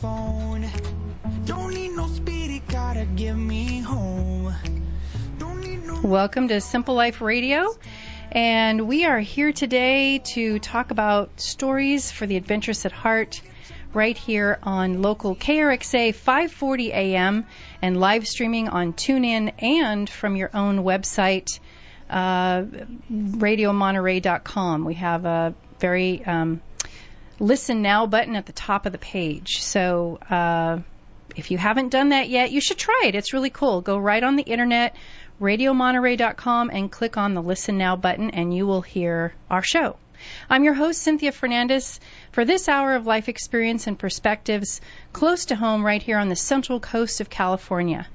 [0.00, 0.64] phone.
[1.44, 4.54] Don't need no speed, it gotta give me home.
[5.40, 6.00] No.
[6.04, 7.76] Welcome to Simple Life Radio.
[8.30, 13.42] And we are here today to talk about stories for the adventurous at heart
[13.92, 17.46] right here on local KRXA 540 AM
[17.82, 21.58] and live streaming on TuneIn and from your own website,
[22.08, 22.62] uh,
[23.10, 24.84] radiomonterey.com.
[24.84, 26.60] We have a very um,
[27.40, 29.62] listen now button at the top of the page.
[29.62, 30.80] So uh,
[31.36, 33.14] if you haven't done that yet, you should try it.
[33.14, 33.80] It's really cool.
[33.80, 34.96] Go right on the internet,
[35.40, 39.96] radiomonterey.com, and click on the listen now button, and you will hear our show.
[40.50, 42.00] I'm your host, Cynthia Fernandez,
[42.32, 44.80] for this hour of life experience and perspectives
[45.12, 48.06] close to home right here on the central coast of California.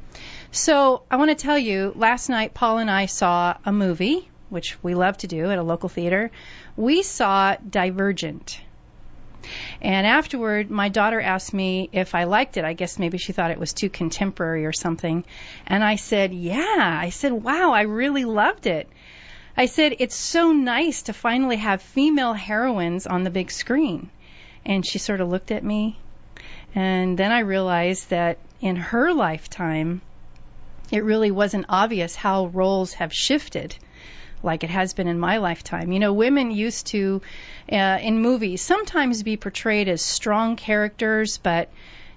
[0.51, 4.77] So, I want to tell you, last night Paul and I saw a movie, which
[4.83, 6.29] we love to do at a local theater.
[6.75, 8.59] We saw Divergent.
[9.81, 12.65] And afterward, my daughter asked me if I liked it.
[12.65, 15.25] I guess maybe she thought it was too contemporary or something.
[15.67, 16.99] And I said, yeah.
[17.01, 18.89] I said, wow, I really loved it.
[19.55, 24.09] I said, it's so nice to finally have female heroines on the big screen.
[24.65, 25.99] And she sort of looked at me.
[26.73, 30.01] And then I realized that in her lifetime,
[30.91, 33.75] it really wasn't obvious how roles have shifted
[34.43, 35.91] like it has been in my lifetime.
[35.91, 37.21] You know, women used to,
[37.71, 41.69] uh, in movies, sometimes be portrayed as strong characters, but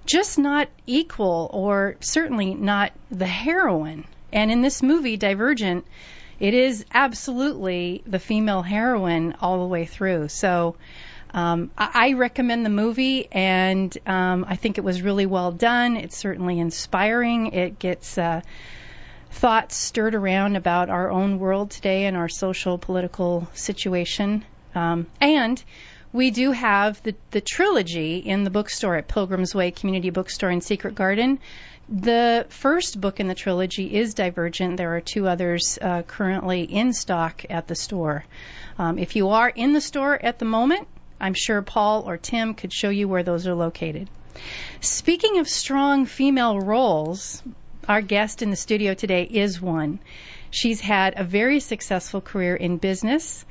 [0.05, 4.05] just not equal or certainly not the heroine.
[4.33, 5.85] And in this movie, Divergent,
[6.39, 10.29] it is absolutely the female heroine all the way through.
[10.29, 10.77] So
[11.33, 15.97] um, I, I recommend the movie, and um, I think it was really well done.
[15.97, 17.49] It's certainly inspiring.
[17.49, 18.43] It gets uh,
[19.37, 24.43] thoughts stirred around about our own world today and our social political situation.
[24.75, 25.63] Um, and
[26.11, 30.65] we do have the, the trilogy in the bookstore at Pilgrim's Way Community Bookstore and
[30.65, 31.39] Secret Garden.
[31.91, 34.79] The first book in the trilogy is Divergent.
[34.79, 38.25] There are two others uh, currently in stock at the store.
[38.79, 40.89] Um, if you are in the store at the moment,
[41.21, 44.09] I'm sure Paul or Tim could show you where those are located.
[44.81, 47.43] Speaking of strong female roles,
[47.89, 49.99] our guest in the studio today is one.
[50.51, 53.45] She's had a very successful career in business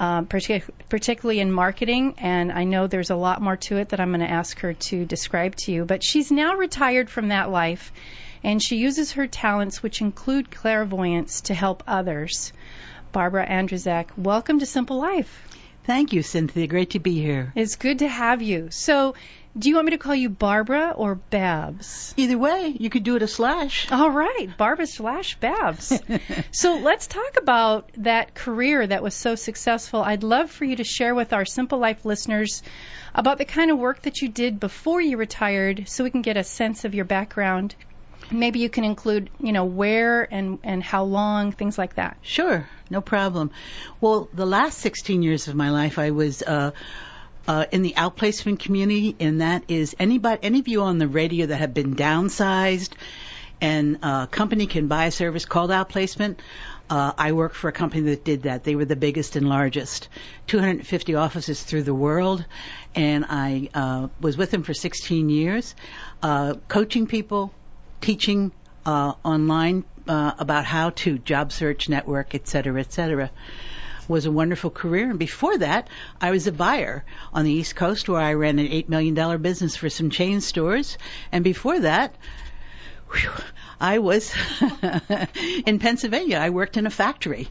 [0.00, 2.14] um, partic- particularly in marketing.
[2.18, 4.72] And I know there's a lot more to it that I'm going to ask her
[4.72, 5.84] to describe to you.
[5.84, 7.92] But she's now retired from that life,
[8.42, 12.52] and she uses her talents, which include clairvoyance, to help others.
[13.12, 15.46] Barbara Andrzejak, welcome to Simple Life.
[15.84, 16.66] Thank you, Cynthia.
[16.66, 17.52] Great to be here.
[17.54, 18.68] It's good to have you.
[18.70, 19.14] So,
[19.58, 22.14] do you want me to call you Barbara or Babs?
[22.16, 23.90] Either way, you could do it a slash.
[23.90, 25.92] All right, Barbara slash Babs.
[26.52, 30.02] so let's talk about that career that was so successful.
[30.02, 32.62] I'd love for you to share with our Simple Life listeners
[33.12, 36.36] about the kind of work that you did before you retired so we can get
[36.36, 37.74] a sense of your background.
[38.30, 42.18] Maybe you can include, you know, where and, and how long, things like that.
[42.22, 43.50] Sure, no problem.
[44.00, 46.70] Well, the last 16 years of my life, I was uh,
[47.48, 51.46] uh, in the outplacement community, and that is anybody, any of you on the radio
[51.46, 52.90] that have been downsized,
[53.60, 56.36] and a company can buy a service called outplacement.
[56.88, 58.64] Uh, I worked for a company that did that.
[58.64, 60.08] They were the biggest and largest,
[60.48, 62.44] 250 offices through the world,
[62.94, 65.74] and I uh, was with them for 16 years,
[66.22, 67.52] uh, coaching people,
[68.00, 68.50] teaching
[68.84, 73.30] uh, online uh, about how to job search, network, et cetera, et cetera
[74.10, 75.08] was a wonderful career.
[75.08, 75.88] And before that,
[76.20, 79.76] I was a buyer on the East Coast where I ran an $8 million business
[79.76, 80.98] for some chain stores.
[81.32, 82.14] And before that,
[83.10, 83.30] whew,
[83.80, 84.34] I was
[85.64, 86.38] in Pennsylvania.
[86.38, 87.48] I worked in a factory.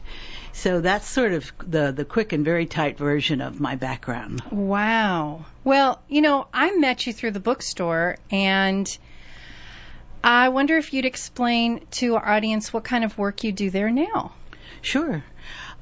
[0.52, 4.42] So that's sort of the the quick and very tight version of my background.
[4.50, 5.46] Wow.
[5.64, 8.98] Well, you know, I met you through the bookstore and
[10.22, 13.90] I wonder if you'd explain to our audience what kind of work you do there
[13.90, 14.32] now.
[14.82, 15.24] Sure.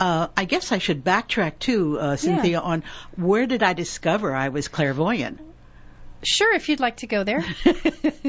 [0.00, 2.61] Uh, I guess I should backtrack too, uh, Cynthia, Yeah.
[2.61, 2.85] on
[3.17, 5.41] where did I discover I was clairvoyant?
[6.25, 7.45] Sure, if you'd like to go there.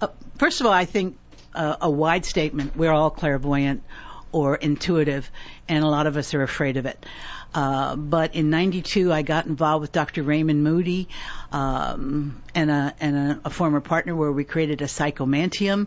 [0.00, 0.08] Uh,
[0.38, 1.16] first of all, I think
[1.54, 2.76] uh, a wide statement.
[2.76, 3.82] We're all clairvoyant
[4.34, 5.30] or intuitive,
[5.68, 7.06] and a lot of us are afraid of it.
[7.54, 10.24] Uh, but in '92, I got involved with Dr.
[10.24, 11.08] Raymond Moody
[11.52, 15.86] um, and, a, and a, a former partner where we created a psychomanteum.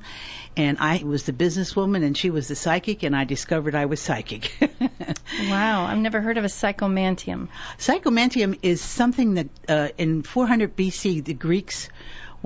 [0.55, 3.99] And I was the businesswoman, and she was the psychic, and I discovered I was
[3.99, 4.49] psychic.
[5.49, 7.49] wow, I've never heard of a psychomanteum.
[7.77, 11.89] Psychomanteum is something that uh, in 400 BC the Greeks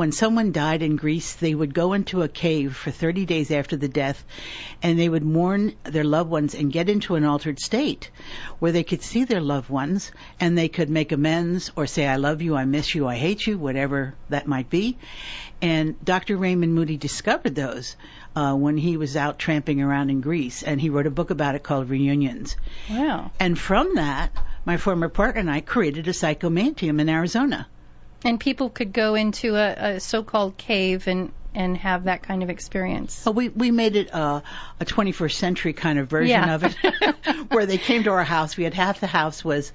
[0.01, 3.77] when someone died in Greece, they would go into a cave for 30 days after
[3.77, 4.25] the death
[4.81, 8.09] and they would mourn their loved ones and get into an altered state
[8.57, 12.15] where they could see their loved ones and they could make amends or say, I
[12.15, 14.98] love you, I miss you, I hate you, whatever that might be.
[15.62, 16.36] And Dr.
[16.36, 17.95] Raymond Moody discovered those
[18.36, 21.54] uh, when he was out tramping around in Greece, and he wrote a book about
[21.54, 22.56] it called Reunions.
[22.89, 23.30] Wow.
[23.39, 24.31] And from that,
[24.65, 27.68] my former partner and I created a psychomanteum in Arizona.
[28.23, 32.50] And people could go into a, a so-called cave and and have that kind of
[32.50, 33.13] experience.
[33.13, 34.41] So we we made it a,
[34.79, 36.56] a 21st century kind of version Yeah.
[36.56, 36.75] of it,
[37.51, 38.56] where they came to our house.
[38.56, 39.73] We had half the house was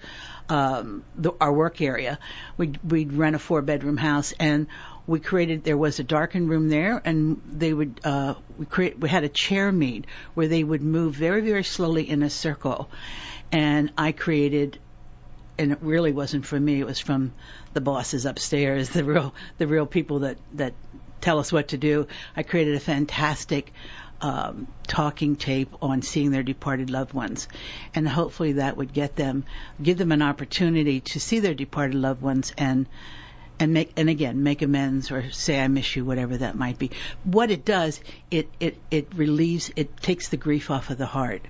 [0.49, 2.19] um, the, our work area.
[2.57, 4.69] We'd we'd rent a four bedroom house, and
[5.07, 5.65] we created.
[5.65, 8.99] There was a darkened room there, and they would uh, we create.
[8.99, 12.89] We had a chair made where they would move very very slowly in a circle,
[13.53, 14.79] and I created
[15.59, 16.81] and it really wasn't from me.
[16.81, 17.33] It was from
[17.73, 20.75] the bosses upstairs, the real the real people that that
[21.21, 22.07] tell us what to do.
[22.37, 23.73] I created a fantastic
[24.21, 27.49] um, talking tape on seeing their departed loved ones,
[27.95, 29.45] and hopefully that would get them
[29.83, 32.87] give them an opportunity to see their departed loved ones and.
[33.59, 36.91] And make and again make amends or say I miss you, whatever that might be.
[37.25, 37.99] What it does,
[38.31, 41.41] it it it relieves, it takes the grief off of the heart,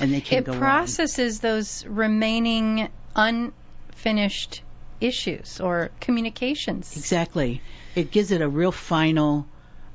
[0.00, 0.58] and they can It go on.
[0.58, 4.62] processes those remaining unfinished
[5.00, 6.96] issues or communications.
[6.96, 7.60] Exactly.
[7.94, 9.46] It gives it a real final,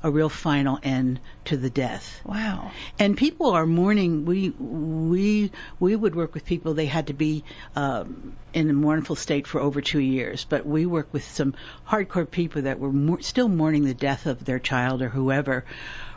[0.02, 2.20] a real final end to the death.
[2.24, 2.70] Wow.
[2.98, 4.24] And people are mourning.
[4.26, 5.50] We we
[5.80, 6.74] we would work with people.
[6.74, 7.42] They had to be
[7.74, 10.44] um, in a mournful state for over two years.
[10.44, 11.54] But we work with some
[11.88, 15.64] hardcore people that were mour- still mourning the death of their child or whoever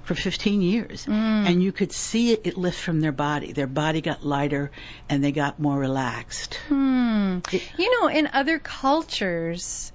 [0.03, 1.05] for 15 years.
[1.07, 3.51] And you could see it, it lift from their body.
[3.53, 4.71] Their body got lighter
[5.09, 6.55] and they got more relaxed.
[6.67, 7.39] Hmm.
[7.51, 9.91] It- You know, in other cultures,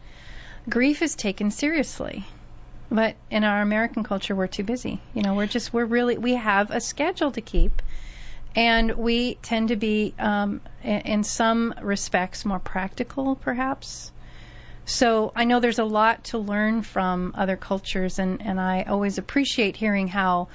[0.68, 2.24] grief is taken seriously.
[2.90, 5.00] But in our American culture, we're too busy.
[5.12, 7.82] You know, we're just, we're really, we have a schedule to keep.
[8.54, 14.12] And we tend to be, um, in some respects, more practical, perhaps.
[14.86, 19.18] So I know there's a lot to learn from other cultures, and, and I always
[19.18, 20.48] appreciate hearing how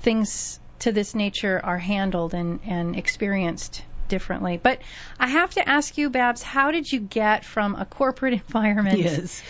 [0.00, 4.60] things to this nature are handled and, and experienced differently.
[4.62, 4.80] But
[5.18, 9.42] I have to ask you, Babs, how did you get from a corporate environment Yes.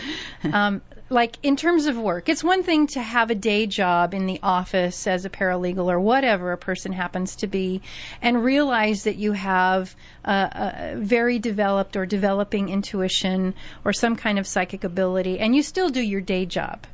[0.53, 0.81] um,
[1.11, 4.39] like in terms of work, it's one thing to have a day job in the
[4.43, 7.83] office as a paralegal or whatever a person happens to be,
[8.23, 13.55] and realize that you have a, a very developed or developing intuition
[13.85, 16.87] or some kind of psychic ability, and you still do your day job.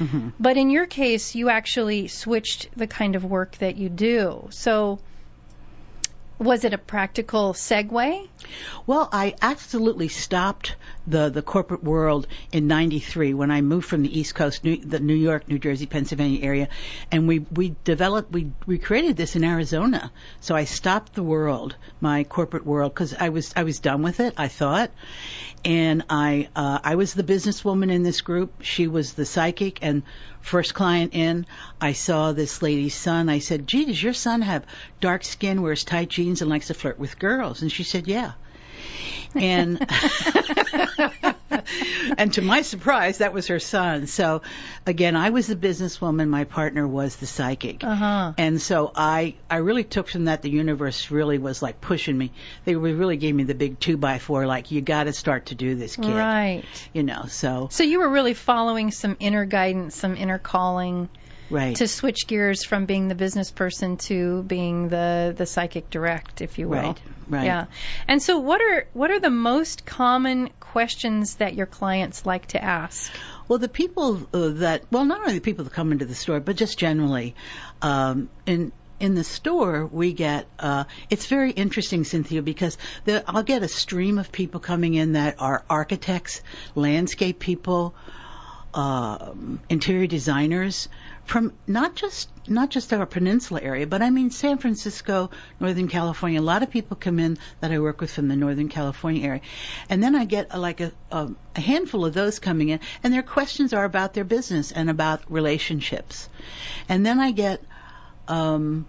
[0.00, 0.30] Mm-hmm.
[0.40, 4.48] But in your case, you actually switched the kind of work that you do.
[4.50, 4.98] So,
[6.38, 8.26] was it a practical segue?
[8.86, 10.74] Well, I absolutely stopped
[11.10, 15.00] the the corporate world in '93 when I moved from the East Coast, New, the
[15.00, 16.68] New York, New Jersey, Pennsylvania area,
[17.10, 20.12] and we we developed we we created this in Arizona.
[20.40, 24.20] So I stopped the world, my corporate world, because I was I was done with
[24.20, 24.34] it.
[24.36, 24.90] I thought,
[25.64, 28.62] and I uh, I was the businesswoman in this group.
[28.62, 30.02] She was the psychic and
[30.40, 31.46] first client in.
[31.80, 33.28] I saw this lady's son.
[33.28, 34.64] I said, "Gee, does your son have
[35.00, 38.32] dark skin, wears tight jeans, and likes to flirt with girls?" And she said, "Yeah."
[39.34, 39.78] And
[42.18, 44.06] and to my surprise, that was her son.
[44.06, 44.42] So
[44.86, 46.28] again, I was the businesswoman.
[46.28, 47.84] My partner was the psychic.
[47.84, 48.32] Uh huh.
[48.38, 52.32] And so I, I really took from that the universe really was like pushing me.
[52.64, 55.46] They were- really gave me the big two by four, like you got to start
[55.46, 56.06] to do this, kid.
[56.14, 56.64] Right.
[56.92, 61.08] You know, so So you were really following some inner guidance, some inner calling
[61.50, 61.76] right.
[61.76, 66.58] to switch gears from being the business person to being the the psychic direct, if
[66.58, 66.78] you will.
[66.78, 67.44] Right, right.
[67.44, 67.66] Yeah.
[68.08, 72.62] And so what are what are the most common questions that your clients like to
[72.62, 73.12] ask?
[73.48, 76.38] Well, the people uh, that, well, not only the people that come into the store,
[76.38, 77.34] but just generally,
[77.82, 80.46] um, in in the store we get.
[80.58, 85.14] Uh, it's very interesting, Cynthia, because the, I'll get a stream of people coming in
[85.14, 86.42] that are architects,
[86.74, 87.94] landscape people,
[88.74, 90.88] um, interior designers
[91.24, 96.40] from not just not just our peninsula area, but I mean San Francisco, Northern California.
[96.40, 99.40] A lot of people come in that I work with from the Northern California area,
[99.88, 103.12] and then I get uh, like a, a, a handful of those coming in, and
[103.12, 106.28] their questions are about their business and about relationships,
[106.88, 107.62] and then I get.
[108.28, 108.86] Um,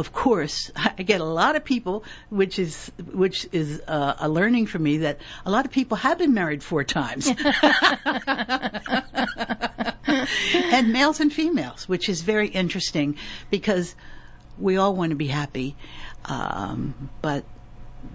[0.00, 4.66] of course, I get a lot of people, which is which is uh, a learning
[4.66, 7.28] for me that a lot of people have been married four times,
[10.06, 13.16] and males and females, which is very interesting
[13.50, 13.94] because
[14.58, 15.76] we all want to be happy,
[16.24, 17.44] um, but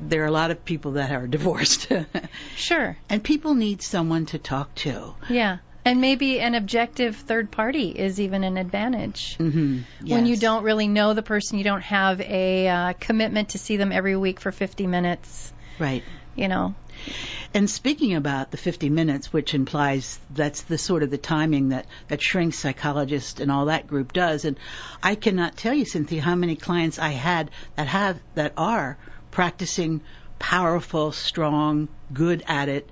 [0.02, 1.92] there are a lot of people that are divorced,
[2.56, 2.98] Sure.
[3.10, 5.14] and people need someone to talk to.
[5.30, 5.58] Yeah.
[5.86, 9.36] And maybe an objective third party is even an advantage.
[9.38, 13.60] hmm When you don't really know the person, you don't have a uh, commitment to
[13.60, 16.04] see them every week for 50 minutes, Right.
[16.36, 16.74] you know.
[17.54, 21.86] And speaking about the 50 minutes, which implies that's the sort of the timing that,
[22.08, 24.44] that shrink psychologist and all that group does.
[24.44, 24.58] And
[25.04, 28.98] I cannot tell you, Cynthia, how many clients I had that have, that are
[29.30, 30.02] practicing
[30.40, 32.90] powerful, strong, good at it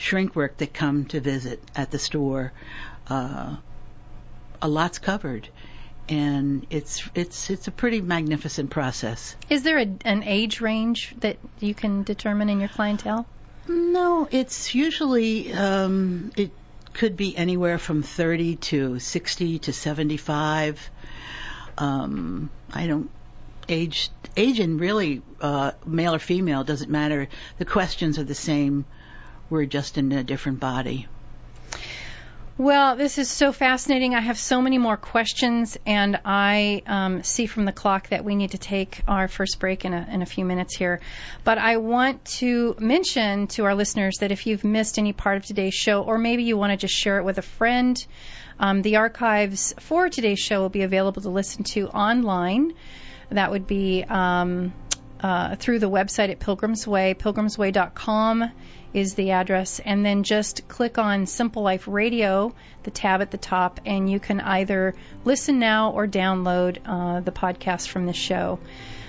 [0.00, 2.52] shrink work that come to visit at the store.
[3.06, 3.56] Uh,
[4.62, 5.48] a lot's covered.
[6.08, 9.36] And it's it's it's a pretty magnificent process.
[9.48, 13.26] Is there a, an age range that you can determine in your clientele?
[13.68, 16.50] No, it's usually um, it
[16.94, 20.90] could be anywhere from 30 to 60 to 75.
[21.78, 23.08] Um, I don't
[23.68, 27.28] age age and really uh, male or female doesn't matter.
[27.58, 28.84] The questions are the same.
[29.50, 31.08] We're just in a different body.
[32.60, 34.14] Well, this is so fascinating.
[34.14, 38.34] I have so many more questions, and I um, see from the clock that we
[38.34, 41.00] need to take our first break in a, in a few minutes here.
[41.42, 45.46] But I want to mention to our listeners that if you've missed any part of
[45.46, 48.04] today's show, or maybe you want to just share it with a friend,
[48.58, 52.74] um, the archives for today's show will be available to listen to online.
[53.30, 54.74] That would be um,
[55.18, 58.50] uh, through the website at Pilgrim's Way, pilgrimsway.com
[58.92, 63.38] is the address, and then just click on Simple Life Radio, the tab at the
[63.38, 64.94] top, and you can either
[65.24, 68.58] listen now or download uh, the podcast from the show.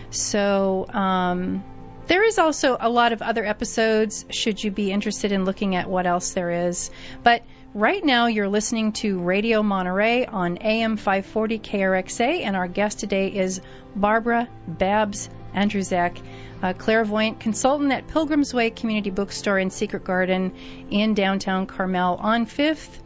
[0.10, 1.64] So um,
[2.08, 4.26] there is also a lot of other episodes.
[4.30, 6.92] Should you be interested in looking at what else there is,
[7.24, 13.00] but Right now, you're listening to Radio Monterey on AM 540 KRXA, and our guest
[13.00, 13.62] today is
[13.96, 16.22] Barbara Babs Andruzek,
[16.62, 20.54] a clairvoyant consultant at Pilgrim's Way Community Bookstore in Secret Garden
[20.90, 23.00] in downtown Carmel on 5th,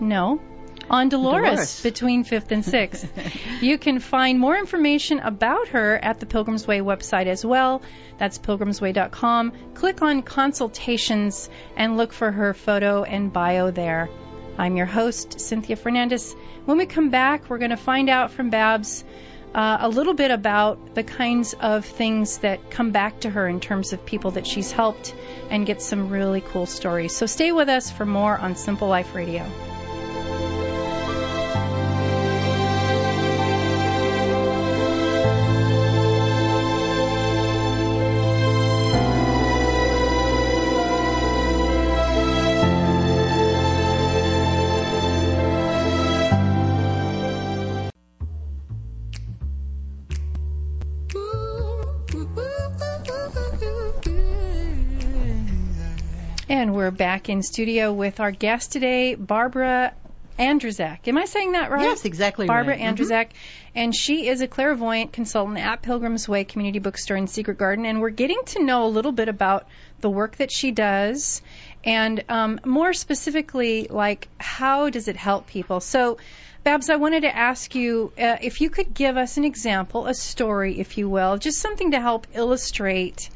[0.00, 0.40] no,
[0.90, 1.82] on Dolores, Dolores.
[1.82, 3.08] between 5th and 6th.
[3.62, 7.82] you can find more information about her at the Pilgrim's Way website as well.
[8.18, 9.52] That's pilgrimsway.com.
[9.74, 14.08] Click on consultations and look for her photo and bio there.
[14.58, 16.34] I'm your host, Cynthia Fernandez.
[16.64, 19.04] When we come back, we're going to find out from Babs
[19.56, 23.58] uh, a little bit about the kinds of things that come back to her in
[23.58, 25.14] terms of people that she's helped
[25.48, 27.16] and get some really cool stories.
[27.16, 29.50] So stay with us for more on Simple Life Radio.
[56.86, 59.92] We're back in studio with our guest today, Barbara
[60.38, 61.08] Andruzek.
[61.08, 61.82] Am I saying that right?
[61.82, 62.94] Yes, exactly Barbara right.
[62.96, 63.28] Mhm.
[63.74, 67.86] And she is a clairvoyant consultant at Pilgrim's Way Community Bookstore in Secret Garden.
[67.86, 69.66] And we're getting to know a little bit about
[70.00, 71.42] the work that she does
[71.82, 75.80] and um, more specifically, like, how does it help people?
[75.80, 76.18] So,
[76.62, 80.14] Babs, I wanted to ask you uh, if you could give us an example, a
[80.14, 83.28] story, if you will, just something to help illustrate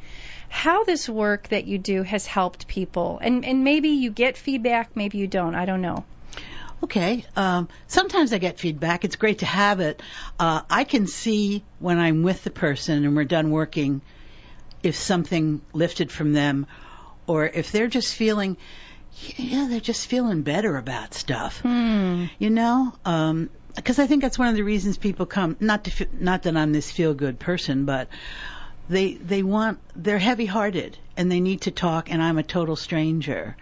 [0.51, 3.19] how this work that you do has helped people.
[3.21, 5.55] And, and maybe you get feedback, maybe you don't.
[5.55, 6.03] I don't know.
[6.83, 7.25] Okay.
[7.37, 9.05] Um, sometimes I get feedback.
[9.05, 10.01] It's great to have it.
[10.37, 14.01] Uh, I can see when I'm with the person and we're done working
[14.83, 16.67] if something lifted from them
[17.27, 18.57] or if they're just feeling,
[19.37, 21.61] yeah, they're just feeling better about stuff.
[21.61, 22.25] Hmm.
[22.39, 22.93] You know,
[23.73, 25.55] because I think that's one of the reasons people come.
[25.61, 28.09] Not to, not that I'm this feel good person, but
[28.91, 32.75] they they want they're heavy hearted and they need to talk, and I'm a total
[32.75, 33.55] stranger.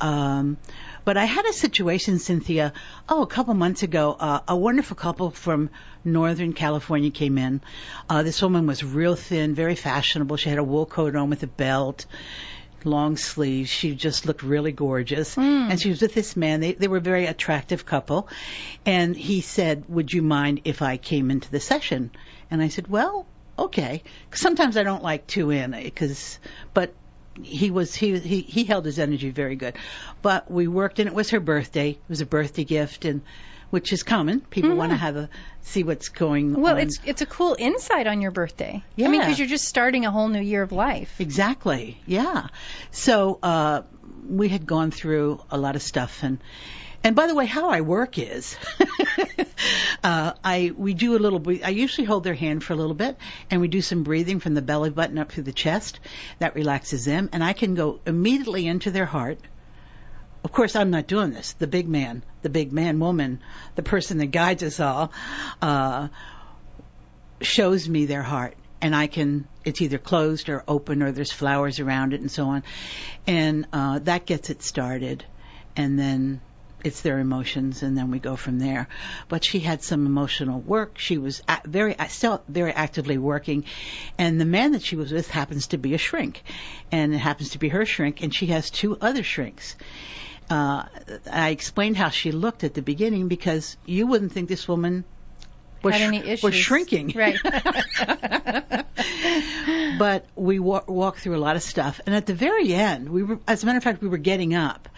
[0.00, 0.56] Um,
[1.04, 2.72] but I had a situation, Cynthia,
[3.08, 4.16] oh, a couple months ago.
[4.18, 5.70] Uh, a wonderful couple from
[6.04, 7.60] Northern California came in.
[8.08, 10.36] Uh, this woman was real thin, very fashionable.
[10.36, 12.06] She had a wool coat on with a belt,
[12.84, 13.68] long sleeves.
[13.68, 15.36] She just looked really gorgeous.
[15.70, 16.60] And she was with this man.
[16.60, 18.28] They, they were a very attractive couple.
[18.86, 22.10] And he said, Would you mind if I came into the session?
[22.50, 23.26] And I said, Well,
[23.64, 24.02] okay.
[24.32, 26.38] sometimes I don't like two in, because,
[26.74, 26.94] but
[27.42, 29.76] he was he he he held his energy very good.
[30.20, 31.90] But we worked and it was her birthday.
[31.90, 33.22] It was a birthday gift and
[33.70, 34.40] which is common.
[34.40, 35.30] People want to have a
[35.62, 36.62] see what's going Well, on.
[36.62, 38.84] Well, it's it's a cool insight on your birthday.
[38.96, 39.08] Yeah.
[39.08, 41.20] I mean, because you're just starting a whole new year of life.
[41.20, 41.98] Exactly.
[42.06, 42.48] Yeah.
[42.90, 43.82] So uh,
[44.28, 46.38] we had gone through a lot of stuff, and
[47.04, 48.56] and by the way, how I work is,
[50.04, 51.42] uh, I we do a little.
[51.64, 53.16] I usually hold their hand for a little bit,
[53.50, 55.98] and we do some breathing from the belly button up through the chest.
[56.38, 59.38] That relaxes them, and I can go immediately into their heart.
[60.44, 61.52] of course, I'm not doing this.
[61.54, 63.40] The big man, the big man woman,
[63.74, 65.12] the person that guides us all,
[65.60, 66.08] uh,
[67.40, 68.56] shows me their heart.
[68.80, 72.46] And I can, it's either closed or open or there's flowers around it and so
[72.48, 72.64] on.
[73.28, 75.24] And, uh, that gets it started.
[75.76, 76.40] And then
[76.84, 78.88] it's their emotions and then we go from there.
[79.28, 80.98] But she had some emotional work.
[80.98, 83.64] She was very, still very actively working.
[84.18, 86.42] And the man that she was with happens to be a shrink.
[86.90, 89.76] And it happens to be her shrink and she has two other shrinks.
[90.50, 90.84] Uh,
[91.30, 95.04] I explained how she looked at the beginning because you wouldn't think this woman
[95.82, 96.42] was, Had any sh- issues.
[96.42, 97.12] was shrinking.
[97.14, 97.38] Right.
[99.98, 102.00] but we wa- walked through a lot of stuff.
[102.06, 104.54] And at the very end, we were, as a matter of fact, we were getting
[104.54, 104.88] up.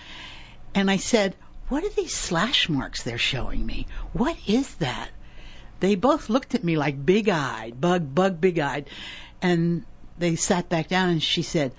[0.75, 1.37] And I said,
[1.69, 3.87] what are these slash marks they're showing me?
[4.13, 5.09] What is that?
[5.81, 8.89] They both looked at me like big eyed, bug, bug, big eyed.
[9.43, 9.85] And
[10.19, 11.73] they sat back down and she said,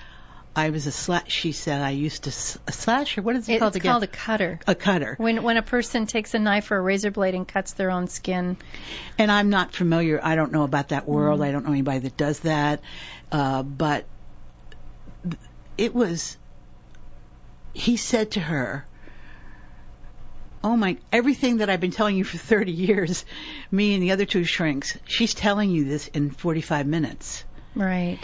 [0.57, 3.53] I was a slash, she said, I used to, s- a slasher, what is it
[3.55, 3.91] It- called it's again?
[3.91, 4.59] called a cutter.
[4.67, 5.15] a cutter.
[5.17, 8.07] When when a person takes a knife or a razor blade and cuts their own
[8.07, 8.55] skin.
[9.17, 10.19] And I'm not familiar.
[10.23, 11.41] I don't know about that world.
[11.41, 12.79] I don't know anybody that does that.
[13.31, 14.05] Uh, but
[15.77, 16.37] it was.
[17.73, 18.85] He said to her,
[20.65, 20.97] "Oh my!
[21.11, 23.23] Everything that I've been telling you for 30 years,
[23.69, 24.97] me and the other two shrinks.
[25.05, 27.45] She's telling you this in 45 minutes."
[27.75, 28.17] Right.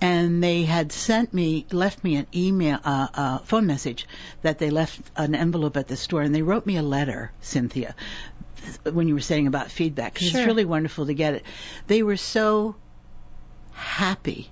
[0.00, 4.06] and they had sent me, left me an email, uh, uh, phone message
[4.42, 7.94] that they left an envelope at the store, and they wrote me a letter, Cynthia,
[8.92, 10.16] when you were saying about feedback.
[10.16, 10.40] 'cause Sure.
[10.40, 11.44] It's really wonderful to get it.
[11.86, 12.76] They were so
[13.72, 14.50] happy.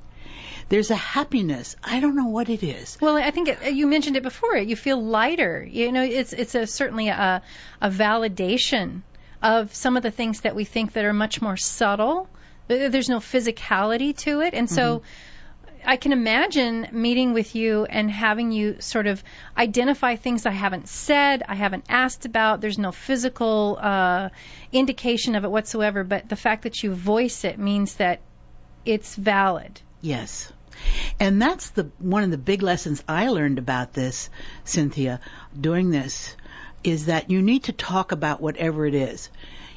[0.68, 1.76] There's a happiness.
[1.82, 2.96] I don't know what it is.
[3.00, 4.56] Well, I think it, you mentioned it before.
[4.56, 5.66] You feel lighter.
[5.68, 7.42] You know, it's it's a, certainly a
[7.80, 9.02] a validation
[9.42, 12.28] of some of the things that we think that are much more subtle.
[12.66, 15.02] There's no physicality to it, and so.
[15.86, 19.22] I can imagine meeting with you and having you sort of
[19.54, 22.62] identify things I haven't said, I haven't asked about.
[22.62, 24.30] There's no physical uh,
[24.72, 28.20] indication of it whatsoever, but the fact that you voice it means that
[28.86, 29.78] it's valid.
[30.04, 30.52] Yes.
[31.18, 34.28] And that's the one of the big lessons I learned about this,
[34.64, 35.18] Cynthia,
[35.58, 36.36] doing this,
[36.82, 39.30] is that you need to talk about whatever it is.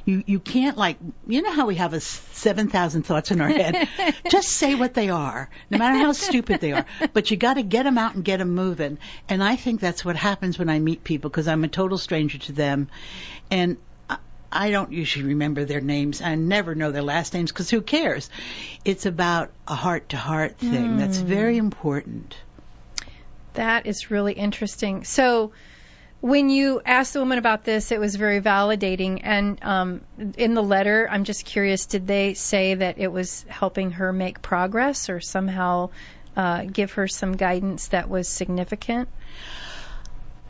[0.04, 0.98] You you can't like
[1.28, 3.88] you know how we have a seven thousand thoughts in our head.
[4.30, 6.86] Just say what they are, no matter how stupid they are.
[7.14, 8.98] But you got to get them out and get them moving.
[9.30, 12.38] And I think that's what happens when I meet people because I'm a total stranger
[12.40, 12.90] to them,
[13.50, 13.78] and
[14.52, 16.22] I- don't usually remember their names.
[16.22, 18.30] I never know their last names because who cares?
[18.86, 20.98] It's about a heart to heart thing.
[20.98, 22.36] That's very important.
[23.54, 25.04] That is really interesting.
[25.04, 25.52] So,
[26.20, 29.22] when you asked the woman about this, it was very validating.
[29.24, 30.02] And um,
[30.38, 34.42] in the letter, I'm just curious, did they say that it was helping her make
[34.42, 35.90] progress or somehow
[36.36, 39.10] uh, give her some guidance that was significant?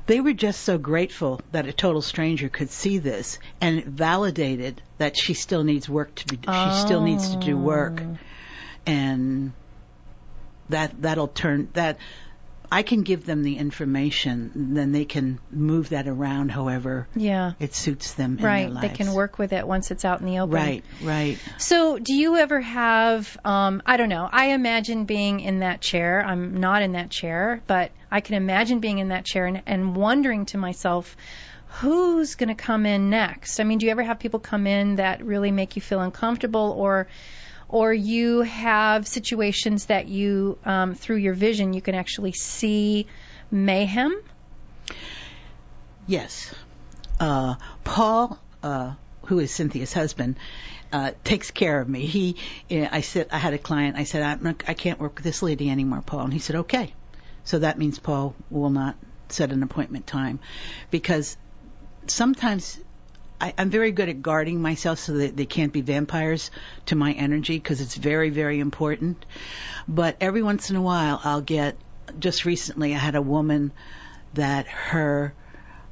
[0.08, 5.18] They were just so grateful that a total stranger could see this and validated that
[5.18, 8.02] she still needs work to be she still needs to do work.
[8.02, 8.18] Oh.
[8.86, 9.52] And
[10.70, 11.98] that that'll turn that
[12.72, 17.54] I can give them the information, then they can move that around however Yeah.
[17.60, 18.82] it suits them in Right.
[18.82, 20.56] They can work with it once it's out in the open.
[20.56, 21.38] Right, right.
[21.58, 26.24] So, do you ever have, um, I don't know, I imagine being in that chair.
[26.26, 29.96] I'm not in that chair, but I can imagine being in that chair and, and
[29.96, 31.16] wondering to myself,
[31.82, 33.60] who's going to come in next?
[33.60, 36.74] I mean, do you ever have people come in that really make you feel uncomfortable
[36.78, 37.08] or,
[37.70, 43.08] or you have situations that you, um, through your vision, you can actually see
[43.52, 44.22] mayhem?
[46.08, 46.54] Yes.
[47.20, 50.38] Uh, Paul, uh, who is Cynthia's husband,
[50.94, 52.06] uh, takes care of me.
[52.06, 52.38] He,
[52.72, 53.98] I said, I had a client.
[53.98, 56.22] I said, I'm not, I can't work with this lady anymore, Paul.
[56.22, 56.94] And he said, okay.
[57.44, 58.96] So that means Paul will not
[59.30, 60.40] set an appointment time,
[60.90, 61.36] because
[62.06, 62.80] sometimes
[63.40, 66.50] I, I'm very good at guarding myself so that they can't be vampires
[66.88, 69.26] to my energy because it's very, very important.
[69.88, 71.78] But every once in a while, I'll get.
[72.20, 73.74] Just recently, I had a woman
[74.34, 75.34] that her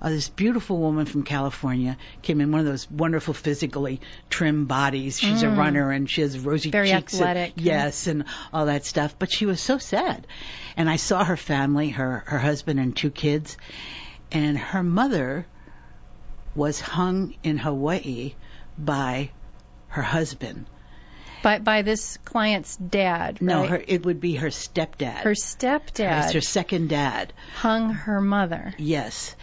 [0.01, 5.19] uh, this beautiful woman from California came in one of those wonderful physically trim bodies.
[5.19, 6.71] She's a runner and she has rosy Mm.
[6.71, 7.13] Very cheeks.
[7.13, 7.53] and- athletic.
[7.58, 9.15] yes, and all that stuff.
[9.19, 10.25] But she was so sad.
[10.77, 13.58] And I saw her family, her her husband and two kids,
[14.31, 15.45] and her mother
[16.55, 18.33] was hung in Hawaii
[18.77, 19.29] by
[19.89, 20.65] her husband.
[21.43, 25.19] By, by this client's dad, No, her it would be her stepdad.
[25.23, 27.33] her It's stepdad her second dad.
[27.55, 28.73] hung her mother.
[28.77, 29.35] Yes.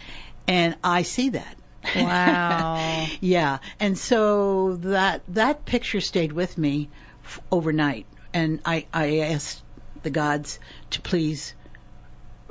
[0.47, 1.55] And I see that.
[1.95, 3.07] Wow.
[3.21, 3.59] yeah.
[3.79, 6.89] And so that that picture stayed with me
[7.23, 9.61] f- overnight and I I asked
[10.01, 10.59] the gods
[10.91, 11.53] to please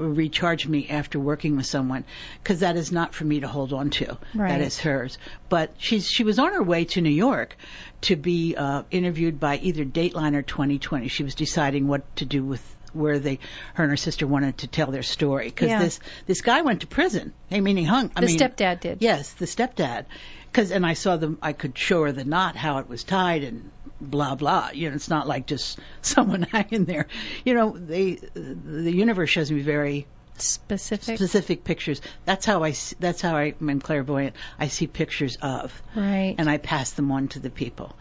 [0.08, 2.04] recharge me after working with someone
[2.42, 4.18] because that is not for me to hold on to.
[4.34, 4.48] Right.
[4.48, 5.18] That is hers.
[5.48, 7.56] But she's she was on her way to New York
[8.02, 11.08] to be uh, interviewed by either Dateline or 2020.
[11.08, 13.38] She was deciding what to do with where they
[13.74, 15.78] her and her sister wanted to tell their story because Yeah.
[15.78, 17.32] this this guy went to prison.
[17.50, 18.10] I mean he hung.
[18.14, 18.98] I The mean, stepdad did.
[19.00, 20.04] Yes, the stepdad.
[20.50, 21.38] Because and I saw them.
[21.40, 23.70] I could show her the knot, how it was tied, and
[24.02, 24.70] blah blah.
[24.72, 27.06] You know, it's not like just someone hanging there.
[27.44, 30.06] You know, they the universe shows me very
[30.38, 31.18] Specific.
[31.18, 32.00] specific pictures.
[32.24, 32.74] That's how I.
[32.98, 34.34] That's how I, I'm clairvoyant.
[34.58, 36.34] I see pictures of, Right.
[36.38, 37.94] and I pass them on to the people.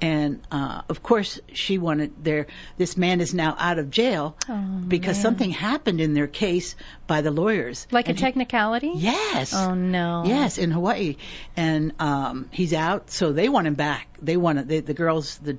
[0.00, 2.46] And uh, of course, she wanted their.
[2.76, 5.22] This man is now out of jail Oh, because man.
[5.22, 7.86] something happened in their case by the lawyers.
[7.90, 8.92] Like a And he- technicality?
[8.94, 9.52] Yes.
[9.54, 10.22] Oh no.
[10.26, 11.16] Yes, in Hawaii,
[11.56, 14.06] and um, he's out, so they want him back.
[14.22, 14.68] They want.
[14.68, 15.58] They, the girls, the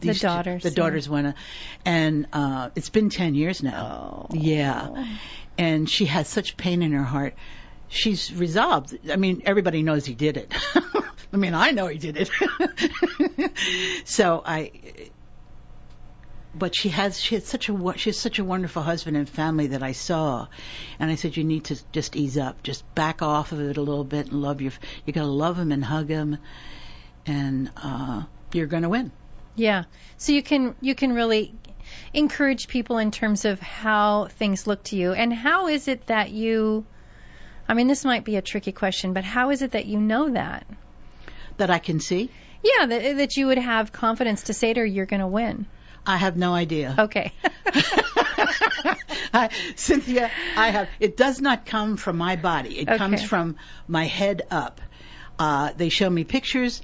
[0.00, 0.74] these two- daughters, the yeah.
[0.76, 1.34] daughters want to,
[1.84, 4.26] and uh, it's been ten years now.
[4.30, 4.34] Oh.
[4.34, 5.06] Yeah,
[5.60, 7.34] and she has such pain in her heart.
[7.88, 8.98] She's resolved.
[9.10, 10.54] I mean, everybody knows he did it.
[11.32, 12.30] I mean, I know he did it.
[14.06, 14.72] so I.
[16.54, 19.68] But she has she has such a she has such a wonderful husband and family
[19.68, 20.48] that I saw,
[20.98, 23.82] and I said you need to just ease up, just back off of it a
[23.82, 24.72] little bit and love your
[25.04, 26.38] you gotta love him and hug him,
[27.26, 29.12] and uh, you're gonna win.
[29.54, 29.84] Yeah.
[30.16, 31.54] So you can you can really
[32.12, 36.30] encourage people in terms of how things look to you and how is it that
[36.30, 36.84] you
[37.68, 40.30] I mean this might be a tricky question, but how is it that you know
[40.30, 40.66] that?
[41.58, 42.30] That I can see.
[42.64, 45.66] Yeah, that, that you would have confidence to say to her you're going to win.
[46.06, 46.94] I have no idea.
[46.98, 47.32] Okay.
[49.32, 50.88] I, Cynthia, I have.
[50.98, 52.78] It does not come from my body.
[52.80, 52.98] It Okay.
[52.98, 54.80] comes from my head up.
[55.38, 56.82] Uh, they show me pictures.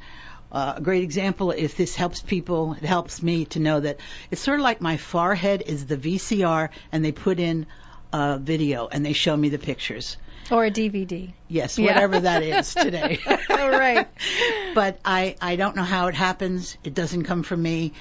[0.56, 3.98] Uh, a great example, if this helps people, it helps me to know that
[4.30, 7.66] it's sort of like my forehead is the VCR, and they put in
[8.10, 10.16] a video and they show me the pictures.
[10.50, 11.32] or a DVD.
[11.48, 11.86] Yes, Yeah.
[11.92, 13.18] whatever that is today.
[13.50, 14.08] All right.
[14.74, 16.78] but I, I don't know how it happens.
[16.84, 17.92] It doesn't come from me.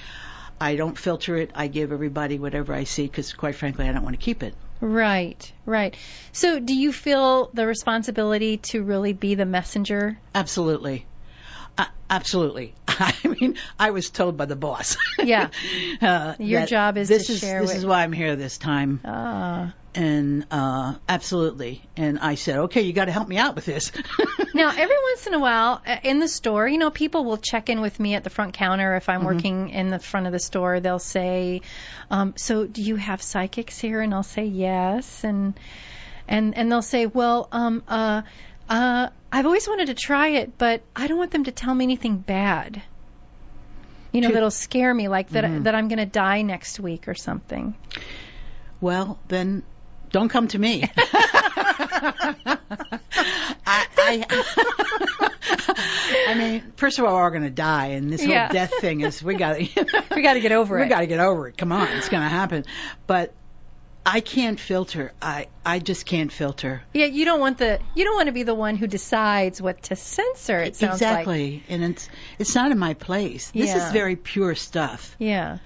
[0.58, 1.50] I don't filter it.
[1.54, 4.54] I give everybody whatever I see because, quite frankly, I don't want to keep it.
[4.80, 5.94] Right, right.
[6.32, 10.16] So do you feel the responsibility to really be the messenger?
[10.34, 11.04] Absolutely.
[11.78, 12.74] Uh, absolutely.
[12.88, 14.96] I mean, I was told by the boss.
[15.18, 15.50] Yeah.
[16.00, 18.58] uh, Your job is this to is, share This what- is why I'm here this
[18.58, 19.00] time.
[19.04, 19.74] Ah.
[19.94, 21.82] And uh, absolutely.
[21.96, 23.92] And I said, okay, you got to help me out with this.
[24.54, 27.68] Now, every once in a while uh, in the store, you know, people will check
[27.68, 30.38] in with me at the front counter if I'm working in the front of the
[30.38, 30.80] store.
[30.80, 31.60] They'll say,
[32.10, 35.60] um, "So, do you have psychics here?" And I'll say, "Yes." And
[36.26, 38.22] and and they'll say, "Well, um, uh,
[38.68, 41.84] uh, I've always wanted to try it, but I don't want them to tell me
[41.84, 42.82] anything bad.
[44.12, 45.64] You know, To- that'll scare me, like that Mhm.
[45.64, 47.74] that I'm going to die next week or something."
[48.80, 49.62] well, then
[50.10, 50.84] don't come to me.
[53.68, 54.24] I, I,
[56.28, 58.46] I mean, first of all, we're all going to die, and this Yeah.
[58.46, 60.84] whole death thing is we got to We got to get over we it.
[60.84, 61.56] We got to get over it.
[61.58, 62.64] Come on, it's going to happen.
[63.06, 63.32] But
[64.08, 65.12] I can't filter.
[65.20, 66.82] I I just can't filter.
[66.94, 69.82] Yeah, you don't want the you don't want to be the one who decides what
[69.84, 70.58] to censor.
[70.60, 71.12] It sounds like.
[71.12, 73.50] exactly, and it's it's not in my place.
[73.50, 73.84] This Yeah.
[73.86, 75.16] is very pure stuff.
[75.18, 75.58] Yeah.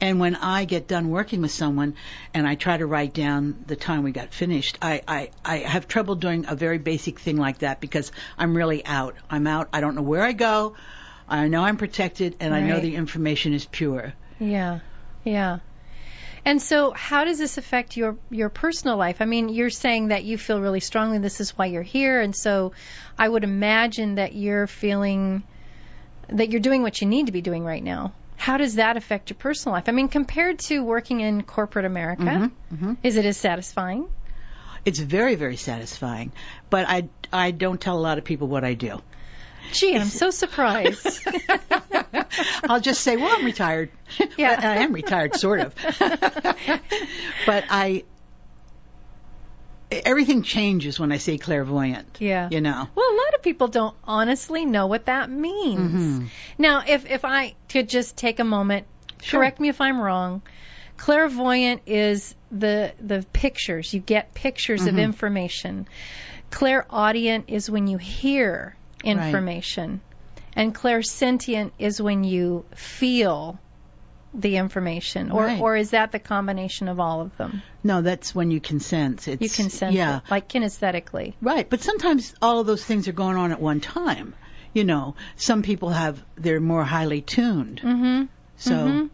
[0.00, 1.94] And when I get done working with someone
[2.34, 5.86] and I try to write down the time we got finished, I, I, I have
[5.86, 9.14] trouble doing a very basic thing like that because I'm really out.
[9.30, 9.68] I'm out.
[9.72, 10.74] I don't know where I go.
[11.28, 14.12] I know I'm protected and I know the information is pure.
[14.40, 14.80] Yeah,
[15.22, 15.60] yeah.
[16.44, 19.20] And so, how does this affect your your personal life?
[19.20, 22.34] I mean, you're saying that you feel really strongly this is why you're here, and
[22.34, 22.72] so
[23.18, 25.44] I would imagine that you're feeling
[26.28, 28.12] that you're doing what you need to be doing right now.
[28.36, 29.88] How does that affect your personal life?
[29.88, 32.96] I mean, compared to working in corporate America, Mhm, mhm.
[33.04, 34.06] is it as satisfying?
[34.84, 36.32] It's very, very satisfying.
[36.70, 39.00] But I, I don't tell a lot of people what I do.
[39.72, 41.20] Gee, I'm so surprised.
[42.68, 43.90] I'll just say, well, I'm retired.
[44.36, 44.58] Yeah.
[44.60, 45.74] I am retired, sort of.
[47.46, 48.04] but I,
[49.90, 52.16] everything changes when I say clairvoyant.
[52.20, 52.48] yeah.
[52.50, 52.88] You know.
[52.94, 56.22] Well, a lot of people don't honestly know what that means.
[56.22, 56.28] Mhm.
[56.58, 58.86] Now, if if I could just take a moment,
[59.20, 59.40] Sure.
[59.40, 60.42] correct me if I'm wrong.
[60.96, 63.92] Clairvoyant is the the pictures.
[63.94, 65.02] You get pictures of Mhm.
[65.02, 65.86] information.
[66.50, 70.00] Clairaudient is when you hear information.
[70.54, 73.58] And clairsentient is when you feel
[74.34, 75.30] the information.
[75.30, 75.60] Or Right.
[75.60, 77.62] or is that the combination of all of them?
[77.84, 79.28] No, that's when you can sense.
[79.28, 80.18] It's, You can sense yeah.
[80.18, 81.34] it, like kinesthetically.
[81.42, 84.34] Right, but sometimes all of those things are going on at one time.
[84.74, 87.80] You know, some people have they're more highly tuned.
[87.84, 88.28] Mhm.
[88.56, 89.10] So Mhm.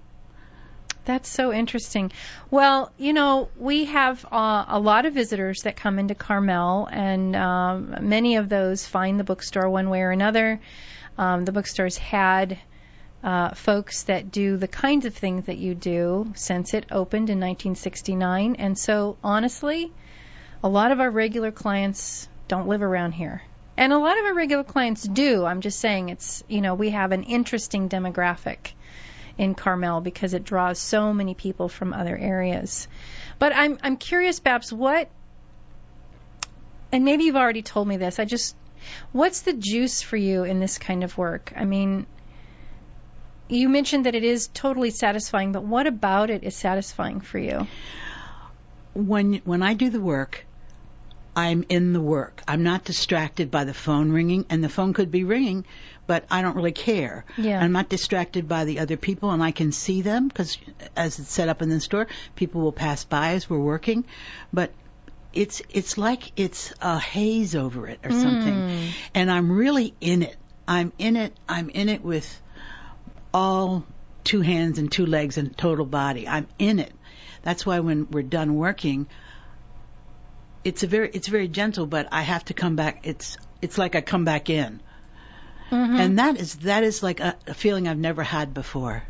[1.08, 2.12] That's so interesting.
[2.50, 7.34] Well, you know, we have uh, a lot of visitors that come into Carmel, and
[7.34, 10.60] um, many of those find the bookstore one way or another.
[11.16, 12.58] Um, the bookstore's had
[13.24, 17.38] uh, folks that do the kinds of things that you do since it opened in
[17.38, 19.90] 1969, and so honestly,
[20.62, 23.40] a lot of our regular clients don't live around here.
[23.78, 25.46] And a lot of our regular clients do.
[25.46, 28.72] I'm just saying it's, you know, we have an interesting demographic
[29.38, 32.88] in Carmel because it draws so many people from other areas.
[33.38, 35.08] But I'm I'm curious, Babs, what
[36.90, 38.18] and maybe you've already told me this.
[38.18, 38.56] I just
[39.12, 41.52] what's the juice for you in this kind of work?
[41.56, 42.06] I mean,
[43.48, 47.66] you mentioned that it is totally satisfying, but what about it is satisfying for you?
[48.94, 50.46] When when I do the work,
[51.38, 52.42] I'm in the work.
[52.48, 55.64] I'm not distracted by the phone ringing, and the phone could be ringing,
[56.08, 57.24] but I don't really care.
[57.36, 57.60] Yeah.
[57.62, 60.58] I'm not distracted by the other people, and I can see them because
[60.96, 64.04] as it's set up in the store, people will pass by as we're working,
[64.52, 64.72] but
[65.32, 68.88] it's it's like it's a haze over it or something, Mm.
[69.14, 70.36] and I'm really in it.
[70.66, 71.32] I'm in it.
[71.48, 72.28] I'm in it with
[73.32, 73.84] all
[74.24, 76.26] two hands and two legs and total body.
[76.26, 76.92] I'm in it.
[77.42, 79.06] That's why when we're done working,
[80.64, 83.00] it's a very it's very gentle, but I have to come back.
[83.06, 84.80] It's it's like I come back in,
[85.70, 85.98] Mhm.
[86.00, 89.02] and that is that is like a, a feeling I've never had before.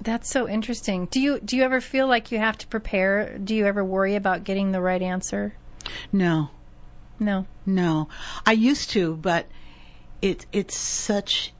[0.00, 1.06] That's so interesting.
[1.06, 3.38] Do you do you ever feel like you have to prepare?
[3.38, 5.54] Do you ever worry about getting the right answer?
[6.12, 6.50] No,
[7.18, 7.46] No.
[7.66, 8.08] no,
[8.46, 9.46] I used to, but
[10.20, 11.52] it it's such.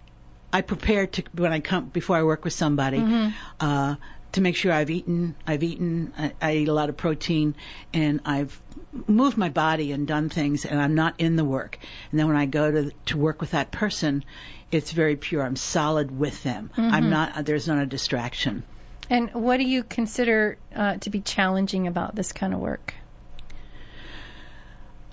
[0.53, 2.99] I prepare to when I come before I work with somebody.
[2.99, 3.33] Mhm.
[3.61, 3.95] uh,
[4.33, 5.35] to make sure I've eaten.
[5.47, 6.13] I've eaten.
[6.17, 7.55] I, I eat a lot of protein,
[7.93, 8.61] and I've
[9.07, 11.79] moved my body and done things, and I'm not in the work.
[12.11, 14.25] And then when I go to to work with that person,
[14.71, 15.43] it's very pure.
[15.43, 16.71] I'm solid with them.
[16.77, 17.45] I'm not.
[17.45, 18.65] There's not a distraction.
[19.11, 22.95] And what do you consider uh, to be challenging about this kind of work?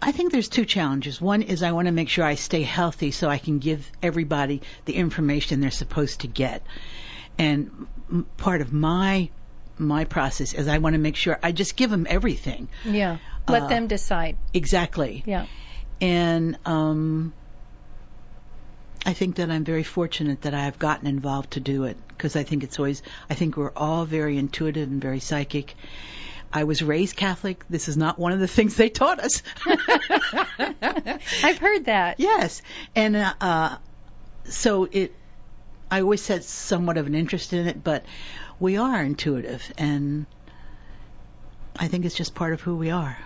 [0.02, 1.20] I think there's two challenges.
[1.20, 4.62] One is I want to make sure I stay healthy so I can give everybody
[4.86, 6.64] the information they're supposed to get.
[7.38, 7.88] And
[8.38, 9.30] part of my
[9.78, 12.68] my process is I want to make sure I just give them everything.
[12.84, 13.18] Yeah.
[13.48, 14.36] Let Uh, them decide.
[14.54, 15.24] Exactly.
[15.26, 15.46] Yeah.
[16.02, 17.32] And um,
[19.06, 22.36] I think that I'm very fortunate that I have gotten involved to do it because
[22.36, 25.76] I think it's always, I think we're all very intuitive and very psychic.
[26.52, 27.64] I was raised Catholic.
[27.70, 29.42] This is not one of the things they taught us.
[31.44, 32.16] I've heard that.
[32.20, 32.62] yes.
[32.96, 33.78] And uh, uh,
[34.46, 35.14] so it,
[35.92, 38.06] I always had somewhat of an interest in it, but
[38.60, 40.26] we are intuitive and
[41.80, 43.18] I think it's just part of who we are.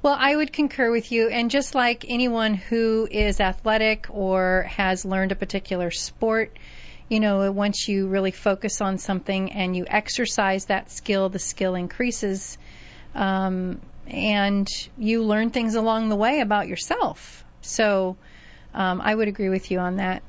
[0.00, 1.28] Well, I would concur with you.
[1.28, 6.56] And just like anyone who is athletic or has learned a particular sport,
[7.08, 11.74] you know, once you really focus on something and you exercise that skill, the skill
[11.74, 12.58] increases.
[13.14, 17.44] Um, and you learn things along the way about yourself.
[17.60, 18.16] So
[18.74, 20.22] um, I would agree with you on that.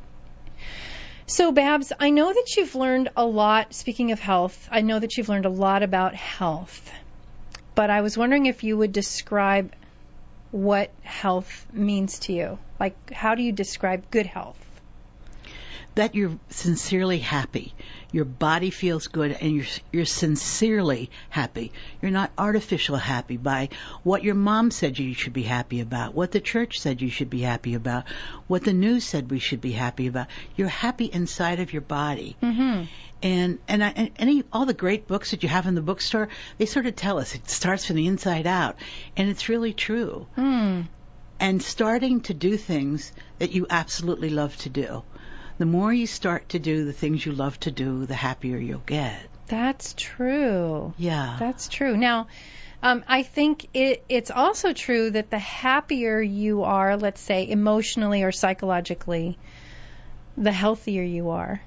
[1.29, 5.15] So, Babs, I know that you've learned a lot, speaking of health, I know that
[5.15, 6.91] you've learned a lot about health
[7.79, 9.73] but I was wondering if you would describe
[10.51, 12.59] what health means to you.
[12.77, 14.57] Like, how do you describe good health?
[15.95, 17.73] that you're sincerely happy.
[18.11, 21.71] Your body feels good and you're you're sincerely happy.
[22.01, 23.69] You're not artificial happy by
[24.03, 27.29] what your mom said you should be happy about, what the church said you should
[27.29, 28.05] be happy about,
[28.47, 30.27] what the news said we should be happy about.
[30.55, 32.35] You're happy inside of your body.
[32.41, 32.85] Mm-hmm.
[33.21, 36.29] And and, I, and any all the great books that you have in the bookstore,
[36.57, 38.77] they sort of tell us it starts from the inside out,
[39.17, 40.25] and it's really true.
[40.35, 40.81] Hmm.
[41.39, 45.03] And starting to do things that you absolutely love to do.
[45.59, 48.79] The more you start to do the things you love to do, the happier you'll
[48.79, 49.19] get.
[49.47, 50.93] That's true.
[50.97, 51.35] Yeah.
[51.37, 51.97] That's true.
[51.97, 52.27] Now,
[52.81, 58.23] um, I think it, it's also true that the happier you are, let's say emotionally
[58.23, 59.37] or psychologically,
[60.37, 61.61] the healthier you are.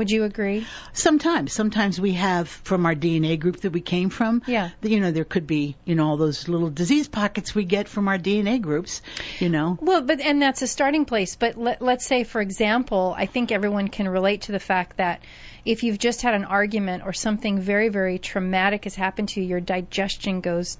[0.00, 0.66] Would you agree?
[0.94, 4.42] Sometimes, sometimes we have from our DNA group that we came from.
[4.46, 4.70] Yeah.
[4.80, 8.08] You know, there could be, you know, all those little disease pockets we get from
[8.08, 9.02] our DNA groups,
[9.40, 9.76] you know.
[9.78, 11.36] Well, but and that's a starting place.
[11.36, 15.20] But let, let's say, for example, I think everyone can relate to the fact that
[15.66, 19.48] if you've just had an argument or something very, very traumatic has happened to you,
[19.48, 20.78] your digestion goes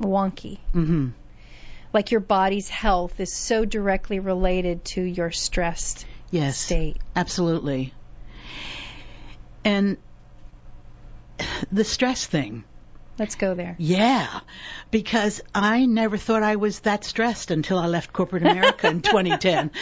[0.00, 0.56] wonky.
[0.74, 1.12] Mhm.
[1.92, 6.56] Like your body's health is so directly related to your stressed Yes.
[6.58, 6.96] state.
[7.14, 7.92] Absolutely.
[9.64, 9.96] And
[11.70, 12.64] the stress thing,
[13.18, 13.74] Let's go there.
[13.80, 14.28] Yeah,
[14.92, 19.72] because I never thought I was that stressed until I left corporate America in 2010.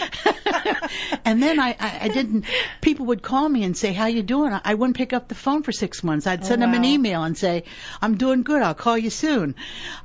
[1.22, 2.46] and then I, I, I didn't.
[2.81, 5.62] People would call me and say, "How you doing?" I wouldn't pick up the phone
[5.62, 6.26] for six months.
[6.26, 7.64] I'd send Oh, them an email and say,
[8.00, 8.62] "I'm doing good.
[8.62, 9.55] I'll call you soon."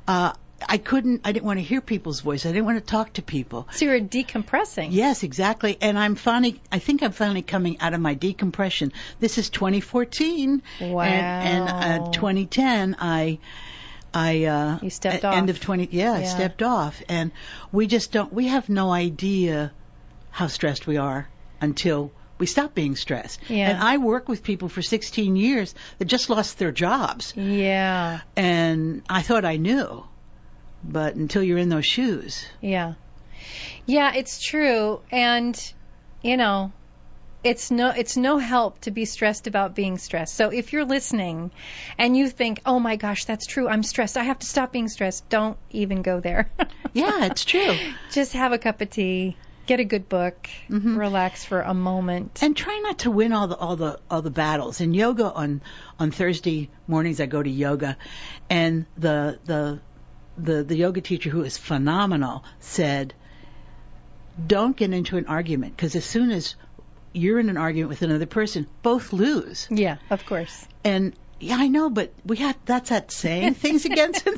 [0.06, 0.34] Uh,
[0.68, 1.22] I couldn't.
[1.24, 2.46] I didn't want to hear people's voice.
[2.46, 3.68] I didn't want to talk to people.
[3.72, 4.88] So you're decompressing.
[4.90, 5.76] Yes, exactly.
[5.80, 8.92] And I'm finally, I think I'm finally coming out of my decompression.
[9.20, 10.62] This is 2014.
[10.80, 11.02] Wow.
[11.02, 13.38] And, and uh, 2010, I,
[14.14, 17.02] I, uh, You stepped at End of 20, yeah, I stepped off.
[17.08, 17.32] And
[17.70, 19.72] we just don't, we have no idea
[20.30, 21.28] how stressed we are
[21.60, 23.38] until we stop being stressed.
[23.48, 23.70] Yeah.
[23.70, 27.34] And I work with people for 16 years that just lost their jobs.
[27.36, 28.20] Yeah.
[28.36, 30.04] And I thought I knew.
[30.84, 32.44] But until you're in those shoes.
[32.60, 32.94] Yeah.
[33.86, 35.00] Yeah, it's true.
[35.10, 35.58] And,
[36.22, 36.72] you know,
[37.44, 40.34] it's no it's no help to be stressed about being stressed.
[40.34, 41.50] So if you're listening
[41.98, 43.68] and you think, "Oh my gosh, that's true.
[43.68, 44.16] I'm stressed.
[44.16, 46.50] I have to stop being stressed." Don't even go there.
[46.94, 47.74] Yeah, it's true.
[48.12, 49.34] Just have a cup of tea,
[49.66, 50.98] get a good book, Mhm.
[50.98, 52.38] relax for a moment.
[52.42, 54.80] and try not to win all the all the all the battles.
[54.82, 55.62] In yoga on
[55.98, 57.96] on Thursday mornings, I go to yoga,
[58.50, 59.80] and the the
[60.36, 63.14] the the yoga teacher who is phenomenal said,
[64.46, 66.54] "Don't get into an argument because as soon as
[67.12, 70.66] you're in an argument with another person, both lose." yeah, of course.
[70.84, 74.36] And yeah, I know, but we have that's that saying things against him.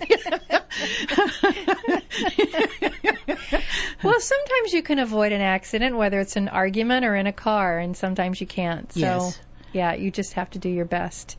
[4.04, 7.78] Well, sometimes you can avoid an accident, whether it's an argument or in a car,
[7.78, 8.92] and sometimes you can't.
[8.92, 9.40] So, Yes.
[9.74, 11.36] Yeah, you just have to do your best.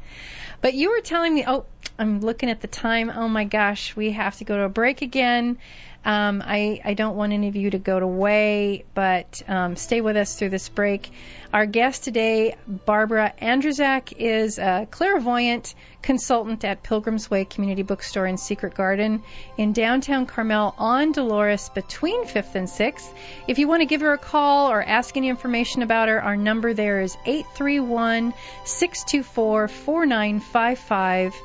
[0.61, 1.65] But you were telling me, oh,
[1.97, 3.09] I'm looking at the time.
[3.09, 5.57] Oh my gosh, we have to go to a break again.
[6.03, 10.15] Um, I, I don't want any of you to go away, but um, stay with
[10.15, 11.09] us through this break.
[11.51, 15.73] Our guest today, Barbara Andrzak, is a clairvoyant
[16.05, 19.23] consultant at Pilgrim's Way Community Bookstore in Secret Garden
[19.57, 23.11] in downtown Carmel on Dolores between 5th and 6th.
[23.47, 26.37] If you want to give her a call or ask any information about her, our
[26.37, 31.35] number there is 831 624 4955.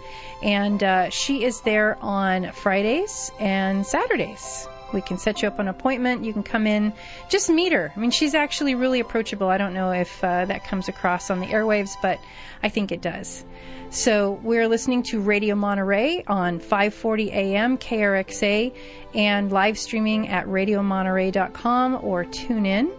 [0.42, 4.68] And uh, she is there on Fridays and Saturdays.
[4.92, 6.24] We can set you up an appointment.
[6.24, 6.92] You can come in,
[7.29, 7.92] just meet her.
[7.94, 9.48] I mean, she's actually really approachable.
[9.48, 12.20] I don't know if uh, that comes across on the airwaves, but
[12.62, 13.44] I think it does.
[13.90, 18.72] So we're listening to Radio Monterey on 540 AM KRXA
[19.14, 22.92] and live streaming at radiomonterey.com or tune in.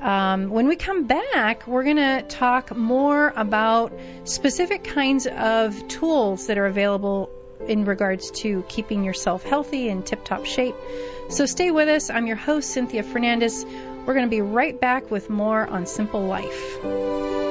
[0.00, 3.92] Um, when we come back, we're going to talk more about
[4.24, 7.28] specific kinds of tools that are available
[7.66, 10.74] in regards to keeping yourself healthy and tip top shape.
[11.30, 12.10] So stay with us.
[12.10, 13.64] I'm your host, Cynthia Fernandez.
[13.64, 17.49] We're going to be right back with more on Simple Life.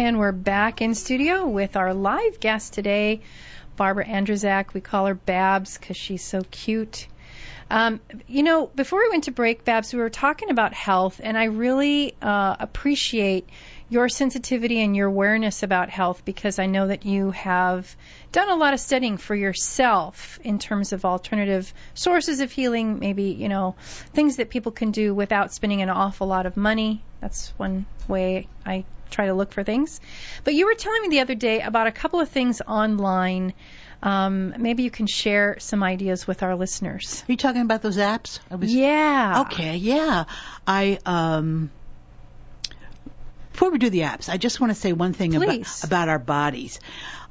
[0.00, 3.20] And we're back in studio with our live guest today,
[3.76, 4.72] Barbara Andrzak.
[4.72, 7.06] We call her Babs because she's so cute.
[7.68, 11.36] Um, you know, before we went to break, Babs, we were talking about health, and
[11.36, 13.46] I really uh, appreciate
[13.90, 17.94] your sensitivity and your awareness about health because I know that you have
[18.30, 23.24] done a lot of studying for yourself in terms of alternative sources of healing, maybe,
[23.24, 23.74] you know,
[24.14, 27.02] things that people can do without spending an awful lot of money.
[27.20, 30.00] That's one way I try to look for things.
[30.44, 33.54] But you were telling me the other day about a couple of things online.
[34.04, 37.24] Um, maybe you can share some ideas with our listeners.
[37.28, 38.38] Are you talking about those apps?
[38.50, 39.42] Was Yeah.
[39.46, 40.24] Okay, yeah.
[40.64, 41.70] I um
[43.60, 46.18] before we do the apps, I just want to say one thing about about our
[46.18, 46.80] bodies.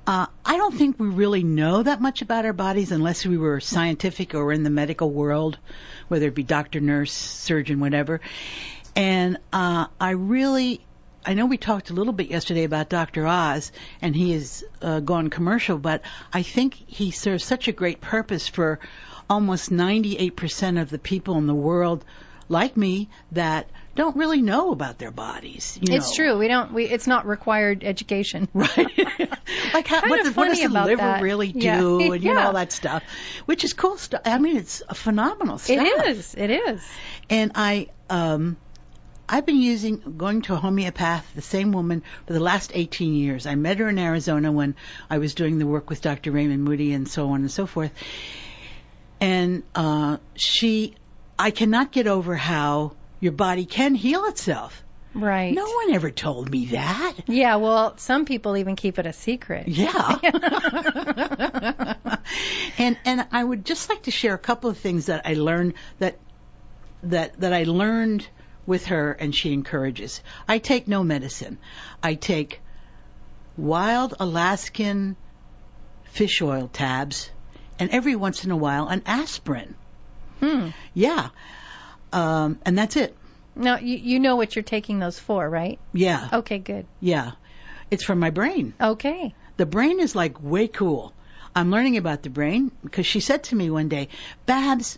[0.06, 3.60] Uh, I don't think we really know that much about our bodies unless we were
[3.60, 5.58] scientific or in the medical world,
[6.08, 8.22] whether it be doctor, nurse, surgeon, whatever.
[8.96, 10.86] And uh, I really,
[11.26, 13.26] I know we talked a little bit yesterday about Dr.
[13.26, 18.02] Oz, and he has uh, gone commercial, but I think he serves such a great
[18.02, 18.80] purpose for
[19.28, 22.06] almost 98% of the people in the world,
[22.50, 23.68] like me, that
[24.00, 25.78] don't really know about their bodies.
[25.82, 26.16] You It's know.
[26.16, 26.38] true.
[26.40, 26.72] We don't.
[26.74, 26.86] We.
[26.86, 28.48] It's not required education.
[28.54, 28.88] Right.
[29.74, 31.22] like how, what, does- what does the liver that.
[31.22, 31.80] really do Yeah.
[32.14, 33.04] and you know all that stuff,
[33.46, 34.22] which is cool stuff.
[34.26, 35.78] I mean, it's a phenomenal stuff.
[35.78, 36.34] It is.
[36.34, 36.82] It is.
[37.30, 38.56] And I um
[39.28, 43.46] I've been using going to a homeopath, the same woman for the last 18 years.
[43.46, 44.76] I met her in Arizona when
[45.10, 46.32] I was doing the work with Dr.
[46.32, 47.92] Raymond Moody and so on and so forth.
[49.20, 50.96] And uh she
[51.38, 54.84] I cannot get over how your body can heal itself.
[55.14, 55.54] Right.
[55.54, 57.14] No one ever told me that.
[57.28, 59.68] Yeah, well, some people even keep it a secret.
[59.68, 60.18] Yeah.
[62.78, 65.74] and and I would just like to share a couple of things that I learned
[65.98, 66.20] that
[67.04, 68.28] that that I learned
[68.66, 70.22] with her and she encourages.
[70.48, 71.58] I take no medicine.
[72.04, 72.62] I take
[73.58, 75.16] wild Alaskan
[76.04, 77.32] fish oil tabs
[77.80, 79.76] and every once in a while an aspirin.
[80.40, 80.70] Hmm.
[80.94, 81.30] Yeah.
[82.12, 83.16] Um and that's it.
[83.56, 85.80] Now, you, you know what you're taking those for, right?
[85.92, 86.30] Yeah.
[86.32, 86.86] Okay, good.
[87.02, 87.32] Yeah.
[87.92, 88.74] It's for my brain.
[88.80, 89.34] Okay.
[89.58, 91.14] The brain is like way cool.
[91.56, 94.08] I'm learning about the brain because she said to me one day,
[94.46, 94.98] Babs,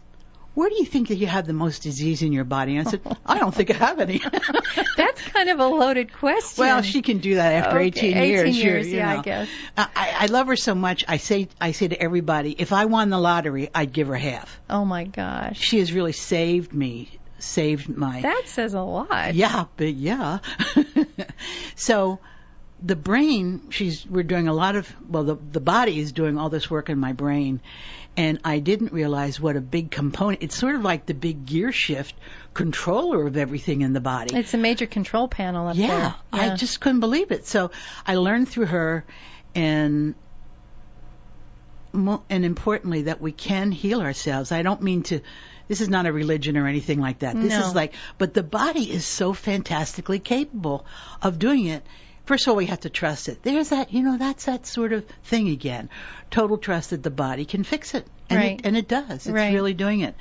[0.54, 2.76] where do you think that you have the most disease in your body?
[2.76, 4.22] And I said, I don't think I have any.
[4.98, 6.64] That's kind of a loaded question.
[6.64, 8.88] well, she can do that after Okay, 18 18 years.
[8.88, 9.50] You yeah, I guess.
[9.78, 11.06] Uh, I, I love her so much.
[11.08, 14.60] I say, I say to everybody, if I won the lottery, I'd give her half.
[14.70, 15.58] Oh my gosh.
[15.58, 18.22] She has really saved me, saved my.
[18.22, 19.34] That says a lot.
[19.34, 20.40] Yeah, but yeah.
[21.76, 22.20] so
[22.82, 26.50] the brain, she's we're doing a lot of well the the body is doing all
[26.50, 27.62] this work in my brain
[28.18, 31.72] and I didn't realize what a big component it's sort of like the big gear
[31.72, 32.16] shift
[32.54, 34.36] controller of everything in the body.
[34.36, 36.52] It's a major control panel up yeah, there.
[36.52, 37.48] I just couldn't believe it.
[37.48, 37.72] So
[38.06, 39.06] I learned through her
[39.56, 40.16] and
[41.94, 44.52] mo- and importantly that we can heal ourselves.
[44.52, 45.22] I don't mean to
[45.68, 47.36] this is not a religion or anything like that.
[47.36, 47.68] This No.
[47.68, 50.86] is like but the body is so fantastically capable
[51.22, 51.86] of doing it.
[52.32, 53.44] First of all, we have to trust it.
[53.44, 55.90] There's that, you know, that's that sort of thing again.
[56.30, 58.08] Total trust that the body can fix it.
[58.30, 58.58] And Right.
[58.58, 59.28] it and it does.
[59.28, 59.54] It's Right.
[59.54, 60.16] really doing it.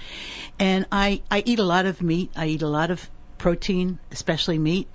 [0.58, 2.32] And I I eat a lot of meat.
[2.36, 3.08] I eat a lot of
[3.38, 4.88] protein, especially meat.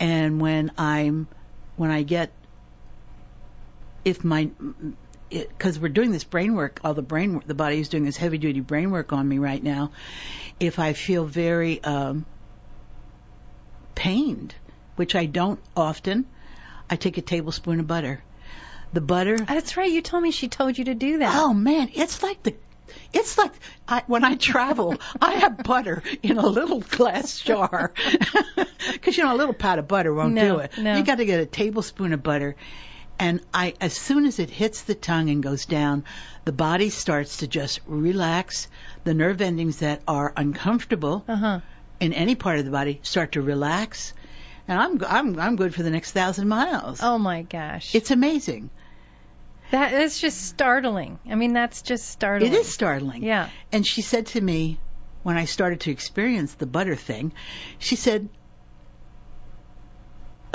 [0.00, 1.28] And when I'm
[1.76, 2.32] when I get
[4.06, 4.48] if my
[5.28, 8.16] because we're doing this brain work, all the brain work, the body is doing this
[8.16, 9.90] heavy duty brain work on me right now.
[10.58, 12.24] If I feel very um,
[13.94, 14.54] pained,
[14.96, 16.24] which I don't often,
[16.90, 18.22] I take a tablespoon of butter.
[18.92, 19.36] The butter.
[19.36, 19.90] That's right.
[19.90, 21.34] You told me she told you to do that.
[21.36, 22.54] Oh man, it's like the
[23.12, 23.52] it's like
[23.88, 27.92] I, when I travel, I have butter in a little glass jar
[28.92, 30.78] because you know a little pat of butter won't No, do it.
[30.78, 30.96] no.
[30.96, 32.54] You got to get a tablespoon of butter,
[33.18, 36.04] and I as soon as it hits the tongue and goes down,
[36.44, 38.68] the body starts to just relax.
[39.04, 41.60] The nerve endings that are uncomfortable Uh huh.
[42.00, 44.14] in any part of the body start to relax,
[44.68, 47.00] and I'm I'm I'm good for the next thousand miles.
[47.02, 47.94] Oh my gosh.
[47.94, 48.70] It's amazing.
[49.70, 51.18] that is just startling.
[51.28, 52.52] I mean, that's just startling.
[52.52, 53.22] It is startling.
[53.22, 53.48] Yeah.
[53.72, 54.78] And she said to me
[55.22, 57.32] when I started to experience the butter thing,
[57.78, 58.28] she said,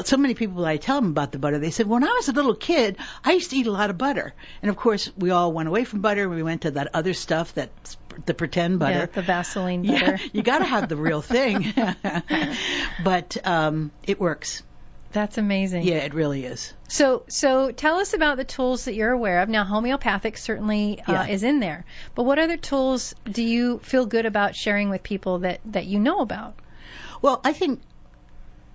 [0.04, 2.32] so many people I tell them about the butter, they said, when I was a
[2.34, 4.34] little kid, I used to eat a lot of butter.
[4.62, 6.28] And of course, we all went away from butter.
[6.30, 9.00] We went to that other stuff that's the pretend butter.
[9.00, 10.20] Yeah, the Vaseline Yeah, butter.
[10.34, 11.74] you got to have the real thing.
[13.04, 14.64] but um, it works.
[15.12, 15.84] That's amazing.
[15.84, 16.74] Yeah, it really is.
[16.88, 19.50] So, so tell us about the tools that you're aware of.
[19.50, 21.28] Now, homeopathic certainly uh, Yeah.
[21.28, 21.84] is in there,
[22.16, 26.00] but what other tools do you feel good about sharing with people that that you
[26.00, 26.56] know about?
[27.22, 27.82] Well, I think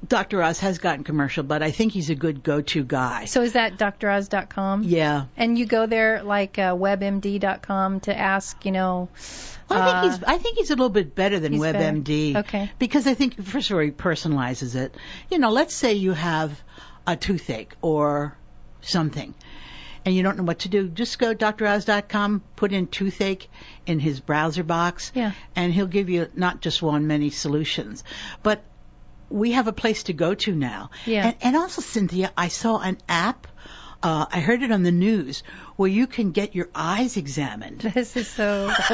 [0.07, 0.42] Dr.
[0.42, 3.24] Oz has gotten commercial, but I think he's a good go-to guy.
[3.24, 4.82] So, is that droz.com?
[4.84, 5.26] Yeah.
[5.36, 9.09] And you go there like uh, webmd.com to ask, you know.
[9.68, 11.78] Well, I uh, think he's I think he's a little bit better than better.
[11.78, 12.36] WebMD.
[12.36, 12.70] Okay.
[12.78, 14.94] Because I think first of all he personalizes it.
[15.30, 16.61] You know, let's say you have
[17.07, 18.36] a toothache or
[18.80, 19.34] something
[20.07, 23.51] and you don't know what to do, just go droz.com, put in toothache
[23.86, 25.32] in his browser box Yeah.
[25.57, 28.05] and he'll give you not just one, many solutions.
[28.44, 28.62] But
[29.30, 30.90] we have a place to go to now.
[31.04, 31.26] Yeah.
[31.26, 33.46] And, and also, Cynthia, I saw an app.
[34.02, 35.42] Uh, I heard it on the news
[35.76, 37.80] where you can get your eyes examined.
[37.94, 38.66] This is so.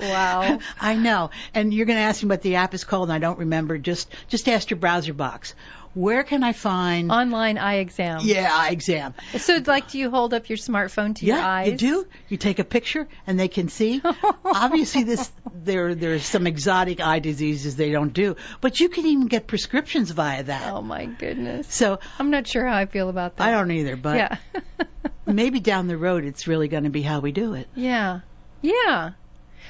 [0.00, 0.58] wow.
[0.80, 1.30] I know.
[1.54, 3.78] And you're going to ask me what the app is called, and I don't remember.
[3.78, 5.54] Just just ask your browser box.
[5.94, 7.10] Where can I find?
[7.10, 8.20] Online eye exam.
[8.22, 9.14] yeah, eye exam.
[9.38, 11.70] So, like, do you hold up your smartphone to your yeah, eyes?
[11.70, 12.06] you do.
[12.28, 14.00] You take a picture, and they can see.
[14.44, 19.26] Obviously, this there there's some exotic eye diseases they don't do, but you can even
[19.26, 20.72] get prescriptions via that.
[20.72, 21.72] Oh my goodness.
[21.72, 23.48] So I'm not sure how I feel about that.
[23.48, 24.36] I don't either, but Yeah.
[25.26, 27.68] maybe down the road it's really going to be how we do it.
[27.74, 28.20] yeah.
[28.62, 29.10] Yeah.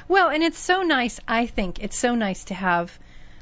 [0.08, 1.82] Well, and it's so nice, I think.
[1.82, 2.98] It's so nice to have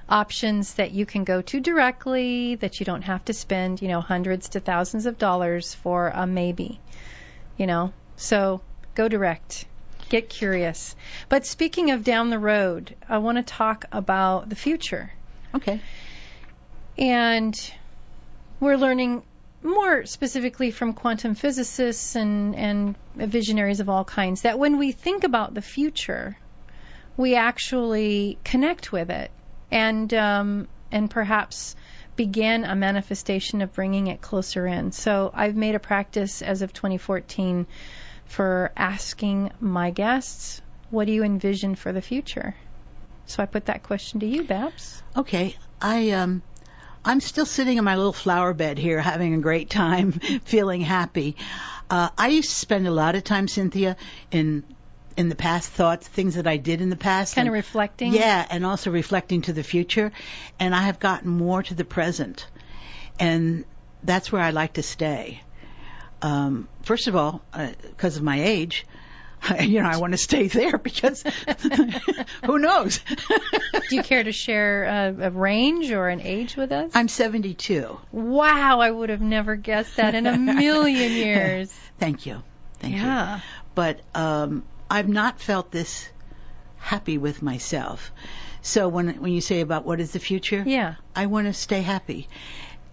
[0.09, 4.01] options that you can go to directly, that you don't have to spend, you know,
[4.01, 6.81] hundreds to thousands of dollars for a maybe.
[7.57, 7.93] You know?
[8.17, 8.61] So
[8.95, 9.67] go direct.
[10.09, 10.95] Get curious.
[11.29, 15.13] But speaking of down the road, I want to talk about the future.
[15.55, 15.81] Okay.
[16.97, 17.73] And
[18.61, 19.25] we're learning
[19.63, 25.25] more specifically from quantum physicists and, and visionaries of all kinds that when we think
[25.25, 26.39] about the future,
[27.17, 29.31] we actually connect with it
[29.71, 31.77] and um, and perhaps
[32.17, 34.93] begin a manifestation of bringing it closer in.
[34.93, 37.67] So I've made a practice as of 2014
[38.25, 42.55] for asking my guests, "What do you envision for the future?"
[43.27, 45.03] So I put that question to you, Babs.
[45.17, 46.43] Okay, I um,
[47.05, 50.13] I'm still sitting in my little flower bed here, having a great time,
[50.45, 51.37] feeling happy.
[51.89, 53.97] Uh, I used to spend a lot of time, Cynthia,
[54.33, 54.65] in
[55.17, 57.35] in the past thoughts, things that I did in the past.
[57.35, 58.13] Kind of reflecting.
[58.13, 60.13] Yeah, and also reflecting to the future.
[60.59, 62.47] And I have gotten more to the present.
[63.19, 63.65] And
[64.03, 65.43] that's where I like to stay.
[66.23, 67.43] Um, first of all,
[67.83, 68.87] because of my age,
[69.61, 71.23] you know, I want to stay there because
[72.45, 73.01] who knows?
[73.89, 76.93] Do you care to share a, a range or an age with us?
[76.95, 77.99] I'm 72.
[78.13, 81.73] Wow, I would have never guessed that in a million years.
[81.99, 82.43] Thank you.
[82.79, 83.01] Thank you.
[83.01, 83.41] Yeah.
[83.75, 86.09] But um, I've not felt this
[86.77, 88.13] happy with myself.
[88.63, 90.95] So when when you say about what is the future, Yeah.
[91.15, 92.29] I want to stay happy.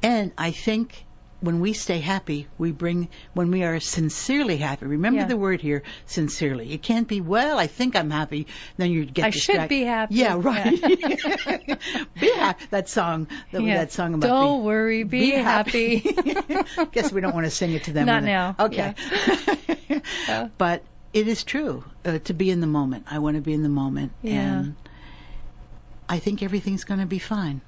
[0.02, 1.06] And I think
[1.40, 5.28] when we stay happy, we bring, when we are sincerely happy, remember Yeah.
[5.28, 6.72] the word here, sincerely.
[6.72, 10.16] It can't be, well, I think I'm happy, then you get I should be happy.
[10.16, 10.82] Yeah, right.
[12.22, 12.66] be happy.
[12.70, 13.80] That song, that, Yeah.
[13.80, 16.00] that song about Don't be, worry, be, happy.
[16.94, 18.06] Guess we don't want to sing it to them.
[18.06, 18.56] Not now.
[18.60, 18.94] Okay.
[19.90, 20.00] Yeah.
[20.28, 20.48] Uh.
[20.58, 20.84] But
[21.14, 23.06] it is true uh, to be in the moment.
[23.10, 24.12] I want to be in the moment.
[24.22, 24.60] Yeah.
[24.60, 24.76] And
[26.10, 27.62] I think everything's going to be fine.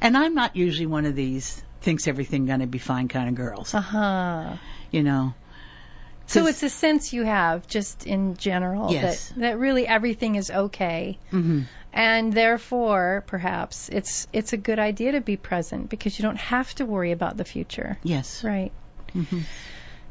[0.00, 3.34] And I'm not usually one of these thinks everything going to be fine kind of
[3.34, 3.74] girls.
[3.74, 4.56] Uh huh.
[4.90, 5.34] You know.
[6.26, 9.28] So it's a sense you have just in general Yes.
[9.30, 11.18] that that really everything is okay.
[11.30, 11.64] Mhm.
[11.92, 16.74] And therefore, perhaps it's it's a good idea to be present because you don't have
[16.76, 17.98] to worry about the future.
[18.02, 18.42] Yes.
[18.42, 18.72] Right.
[19.14, 19.42] Mhm.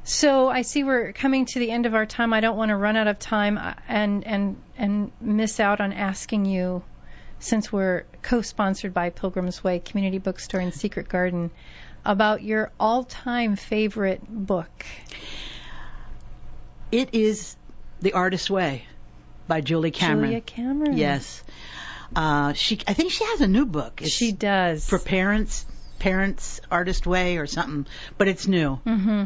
[0.04, 2.34] So I see we're coming to the end of our time.
[2.34, 5.94] I don't want to run out of time uh, and and and miss out on
[5.94, 6.84] asking you,
[7.40, 11.52] since we're co-sponsored by Pilgrim's Way Community Bookstore and Secret Garden,
[12.04, 14.86] about your all-time favorite book.
[16.92, 17.56] It is
[18.02, 18.86] The Artist's Way
[19.48, 20.26] by Julie Cameron.
[20.30, 20.98] Julia Cameron.
[20.98, 21.44] Yes.
[22.16, 24.02] Uh, she, I think she has a new book.
[24.02, 24.88] It's she does.
[24.90, 25.66] for parents,
[26.00, 27.86] parents artist way or something,
[28.18, 28.76] but it's new.
[28.76, 29.24] hmm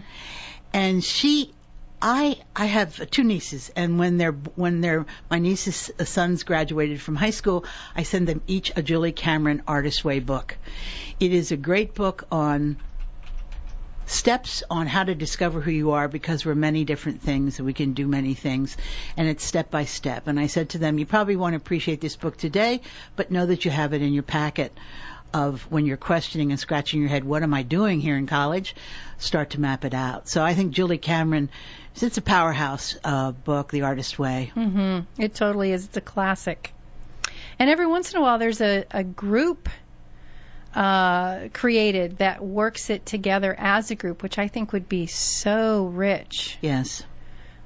[0.75, 1.53] and she
[2.01, 7.15] I I have two nieces, and when they're when they're my nieces' sons graduated from
[7.15, 7.63] high school,
[7.95, 10.57] I send them each a Julie Cameron Artist Way book.
[11.19, 12.75] It is a great book on
[14.05, 17.73] steps on how to discover who you are because we're many different things and we
[17.73, 18.77] can do many things.
[19.17, 20.27] And it's step by step.
[20.27, 22.81] And i said to them you probably won't appreciate this book today
[23.15, 24.71] but know that you have it in your packet
[25.35, 28.75] of when you're questioning and scratching your head what am i doing here in college
[29.17, 31.49] start to map it out so i think julie cameron
[32.01, 35.21] it's a powerhouse uh, book the artist way Mm-hmm.
[35.21, 35.85] It totally is.
[35.85, 36.73] It's a classic.
[37.59, 39.69] And every once in a while, there's a, a group
[40.75, 45.85] uh, created that works it together as a group, which I think would be so
[45.85, 46.57] rich.
[46.61, 47.03] yes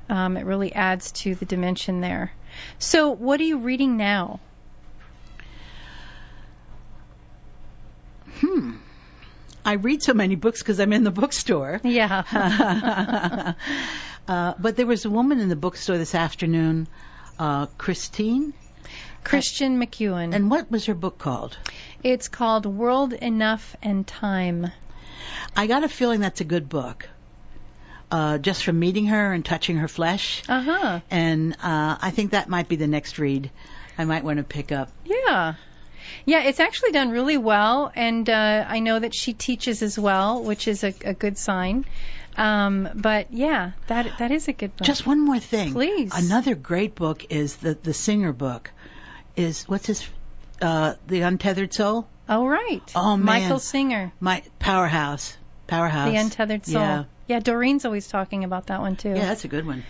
[0.10, 2.32] Um, it really adds to the dimension there.
[2.78, 4.40] So, what are you reading now?
[8.42, 8.72] Hmm
[9.66, 12.24] i read so many books because i'm in the bookstore Yeah.
[14.28, 16.88] uh, but there was a woman in the bookstore this afternoon,
[17.38, 18.54] uh, Christine,
[19.24, 20.34] Christian McEwen.
[20.34, 21.58] and what was her book called?
[22.04, 24.72] it's called World Enough and Time.
[25.56, 27.10] I got a feeling that's a good book,
[28.12, 31.00] uh, just from meeting her and touching her flesh, Uh huh.
[31.12, 33.52] and uh, I think that might be the next read
[33.98, 34.90] I might want to pick up.
[35.06, 35.56] Yeah.
[36.26, 40.44] Yeah, it's actually done really well, and uh, I know that she teaches as well,
[40.44, 41.86] which is a, a good sign.
[42.38, 44.86] Um, but yeah, that that is a good book.
[44.86, 46.12] Just one more thing, Please.
[46.14, 48.72] Another great book is the the Singer book.
[49.36, 50.08] Is what's his,
[50.62, 52.08] uh, the Untethered Soul?
[52.30, 52.84] oh right.
[52.96, 53.26] Oh, man.
[53.26, 55.36] Michael Singer, My powerhouse,
[55.68, 56.12] powerhouse.
[56.12, 56.82] The Untethered Soul.
[56.82, 59.10] Yeah, Yeah, Doreen's always talking about that one too.
[59.10, 59.84] yeah, that's a good one.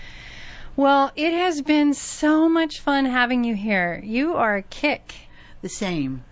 [0.75, 4.01] Well, it has been so much fun having you here.
[4.01, 5.13] You are a kick.
[5.61, 6.23] The same.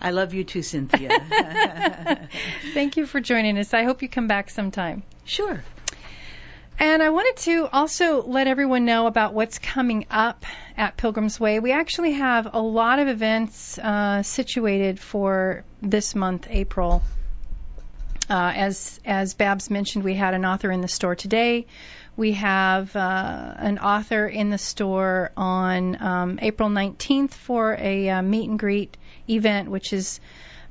[0.00, 2.28] I love you too, Cynthia.
[2.74, 3.72] Thank you for joining us.
[3.72, 5.02] I hope you come back sometime.
[5.24, 5.62] sure.
[6.76, 10.44] And I wanted to also let everyone know about what's coming up
[10.76, 11.60] at Pilgrim's Way.
[11.60, 17.02] We actually have a lot of events uh, situated for this month, April.
[18.28, 21.66] Uh, as as Babs mentioned, we had an author in the store today.
[22.16, 28.22] We have uh, an author in the store on um, April 19th for a uh,
[28.22, 28.96] meet and greet
[29.28, 30.20] event, which is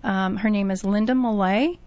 [0.03, 1.79] um, her name is Linda Millay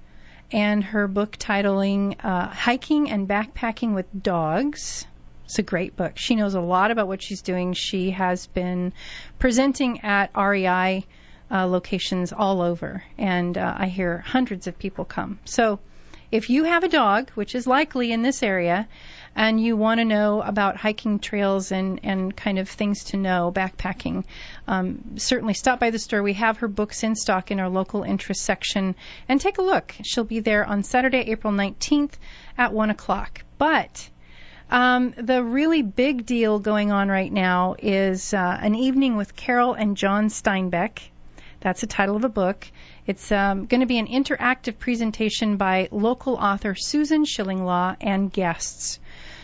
[0.52, 5.06] and her book titling uh, Hiking and Backpacking with Dogs.
[5.46, 6.16] It's a great book.
[6.16, 7.72] She knows a lot about what she's doing.
[7.72, 8.92] She has been
[9.38, 11.06] presenting at REI
[11.50, 15.38] uh, locations all over, and uh, I hear hundreds of people come.
[15.44, 15.78] So,
[16.32, 18.88] if you have a dog, which is likely in this area,
[19.36, 23.52] and you want to know about hiking trails and, and kind of things to know,
[23.54, 24.24] backpacking,
[24.66, 26.22] um, certainly stop by the store.
[26.22, 28.96] We have her books in stock in our local interest section
[29.28, 29.94] and take a look.
[30.02, 32.14] She'll be there on Saturday, April 19th
[32.56, 33.42] at 1 o'clock.
[33.58, 34.08] But
[34.70, 39.74] um, the really big deal going on right now is uh, an evening with Carol
[39.74, 41.00] and John Steinbeck.
[41.60, 42.66] That's the title of a book.
[43.06, 48.98] It's um, going to be an interactive presentation by local author Susan Shillinglaw and guests.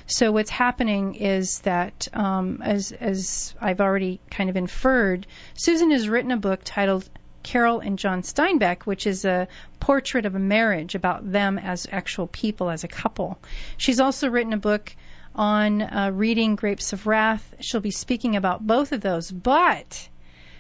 [0.07, 6.09] So what's happening is that, um, as as I've already kind of inferred, Susan has
[6.09, 7.09] written a book titled
[7.43, 9.49] Carol and John Steinbeck, which is a
[9.81, 13.39] portrait of a marriage about them as actual people, as a couple.
[13.77, 14.95] She's also written a book
[15.35, 17.55] on uh, reading Grapes of Wrath.
[17.61, 20.09] She'll be speaking about both of those, but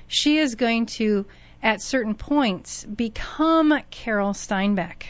[0.08, 1.26] she is going to,
[1.62, 5.04] at certain points, become Carol Steinbeck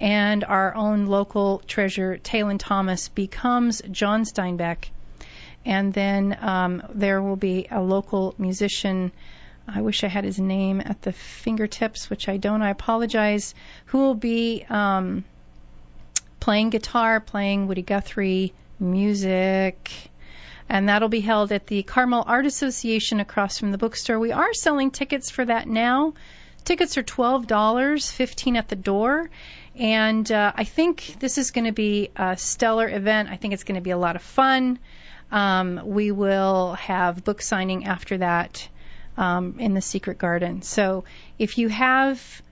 [0.00, 4.88] and our own local treasure, Taelen Thomas, becomes John Steinbeck.
[5.64, 9.12] And then um, there will be a local musician.
[9.68, 12.62] I wish I had his name at the fingertips, which I don't.
[12.62, 13.54] I apologize.
[13.86, 15.24] Who will be um,
[16.40, 19.90] playing guitar, playing Woody Guthrie music.
[20.66, 24.18] And that'll be held at the Carmel Art Association across from the bookstore.
[24.18, 26.14] We are selling tickets for that now.
[26.64, 29.28] Tickets are $12, 15 at the door.
[29.80, 33.30] And uh, I think this is going to be a stellar event.
[33.30, 34.78] I think it's going to be a lot of fun.
[35.32, 38.68] Um, we will have book signing after that
[39.16, 40.60] um, in the Secret Garden.
[40.60, 41.04] So
[41.38, 42.42] if you have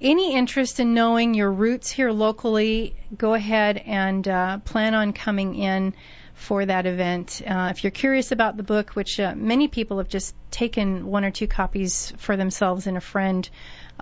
[0.00, 5.56] any interest in knowing your roots here locally, go ahead and uh, plan on coming
[5.56, 5.94] in
[6.34, 7.42] for that event.
[7.44, 11.24] Uh, if you're curious about the book, which uh, many people have just taken one
[11.24, 13.50] or two copies for themselves and a friend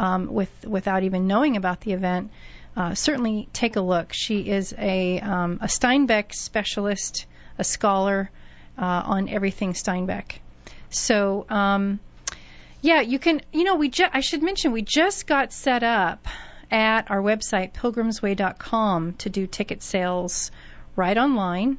[0.01, 2.30] um, with without even knowing about the event,
[2.76, 4.12] uh, certainly take a look.
[4.12, 7.26] She is a, um, a Steinbeck specialist,
[7.59, 8.30] a scholar
[8.78, 10.38] uh, on everything Steinbeck.
[10.88, 12.01] So, um,
[12.80, 13.42] yeah, you can.
[13.53, 16.26] You know, we ju- I should mention we just got set up
[16.70, 20.51] at our website pilgrimsway.com to do ticket sales
[20.96, 21.78] right online.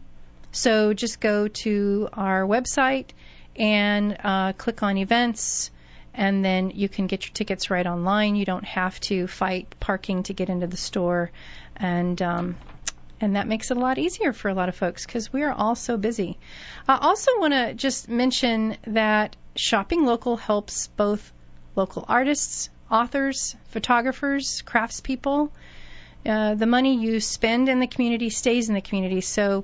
[0.51, 3.07] So just go to our website
[3.55, 5.71] and uh, click on events,
[6.13, 8.35] and then you can get your tickets right online.
[8.35, 11.31] You don't have to fight parking to get into the store,
[11.75, 12.57] and um,
[13.19, 15.53] and that makes it a lot easier for a lot of folks because we are
[15.53, 16.37] all so busy.
[16.87, 21.31] I also want to just mention that shopping local helps both
[21.75, 25.49] local artists, authors, photographers, craftspeople.
[26.25, 29.21] Uh, the money you spend in the community stays in the community.
[29.21, 29.63] So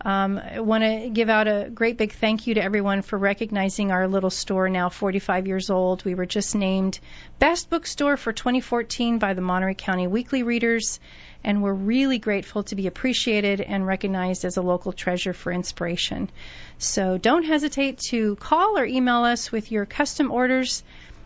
[0.00, 3.90] um, I want to give out a great big thank you to everyone for recognizing
[3.90, 6.04] our little store now 45 years old.
[6.04, 7.00] We were just named
[7.40, 11.00] Best Bookstore for 2014 by the Monterey County Weekly Readers,
[11.42, 16.30] and we're really grateful to be appreciated and recognized as a local treasure for inspiration.
[16.78, 20.84] So don't hesitate to call or email us with your custom orders.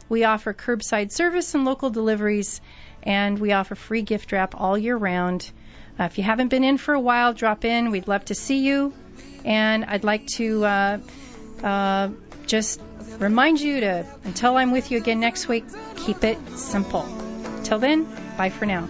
[0.09, 2.63] We offer curbside service and local deliveries,
[3.03, 5.51] and we offer free gift wrap all year round.
[6.03, 7.93] Uh, if you haven't been in for a while, drop in.
[7.93, 8.93] We'd love to see you.
[9.45, 10.99] And I'd like to uh,
[11.63, 12.09] uh,
[12.47, 12.81] just
[13.19, 17.07] remind you to, until I'm with you again next week, keep it simple.
[17.63, 18.89] Till then, bye for now.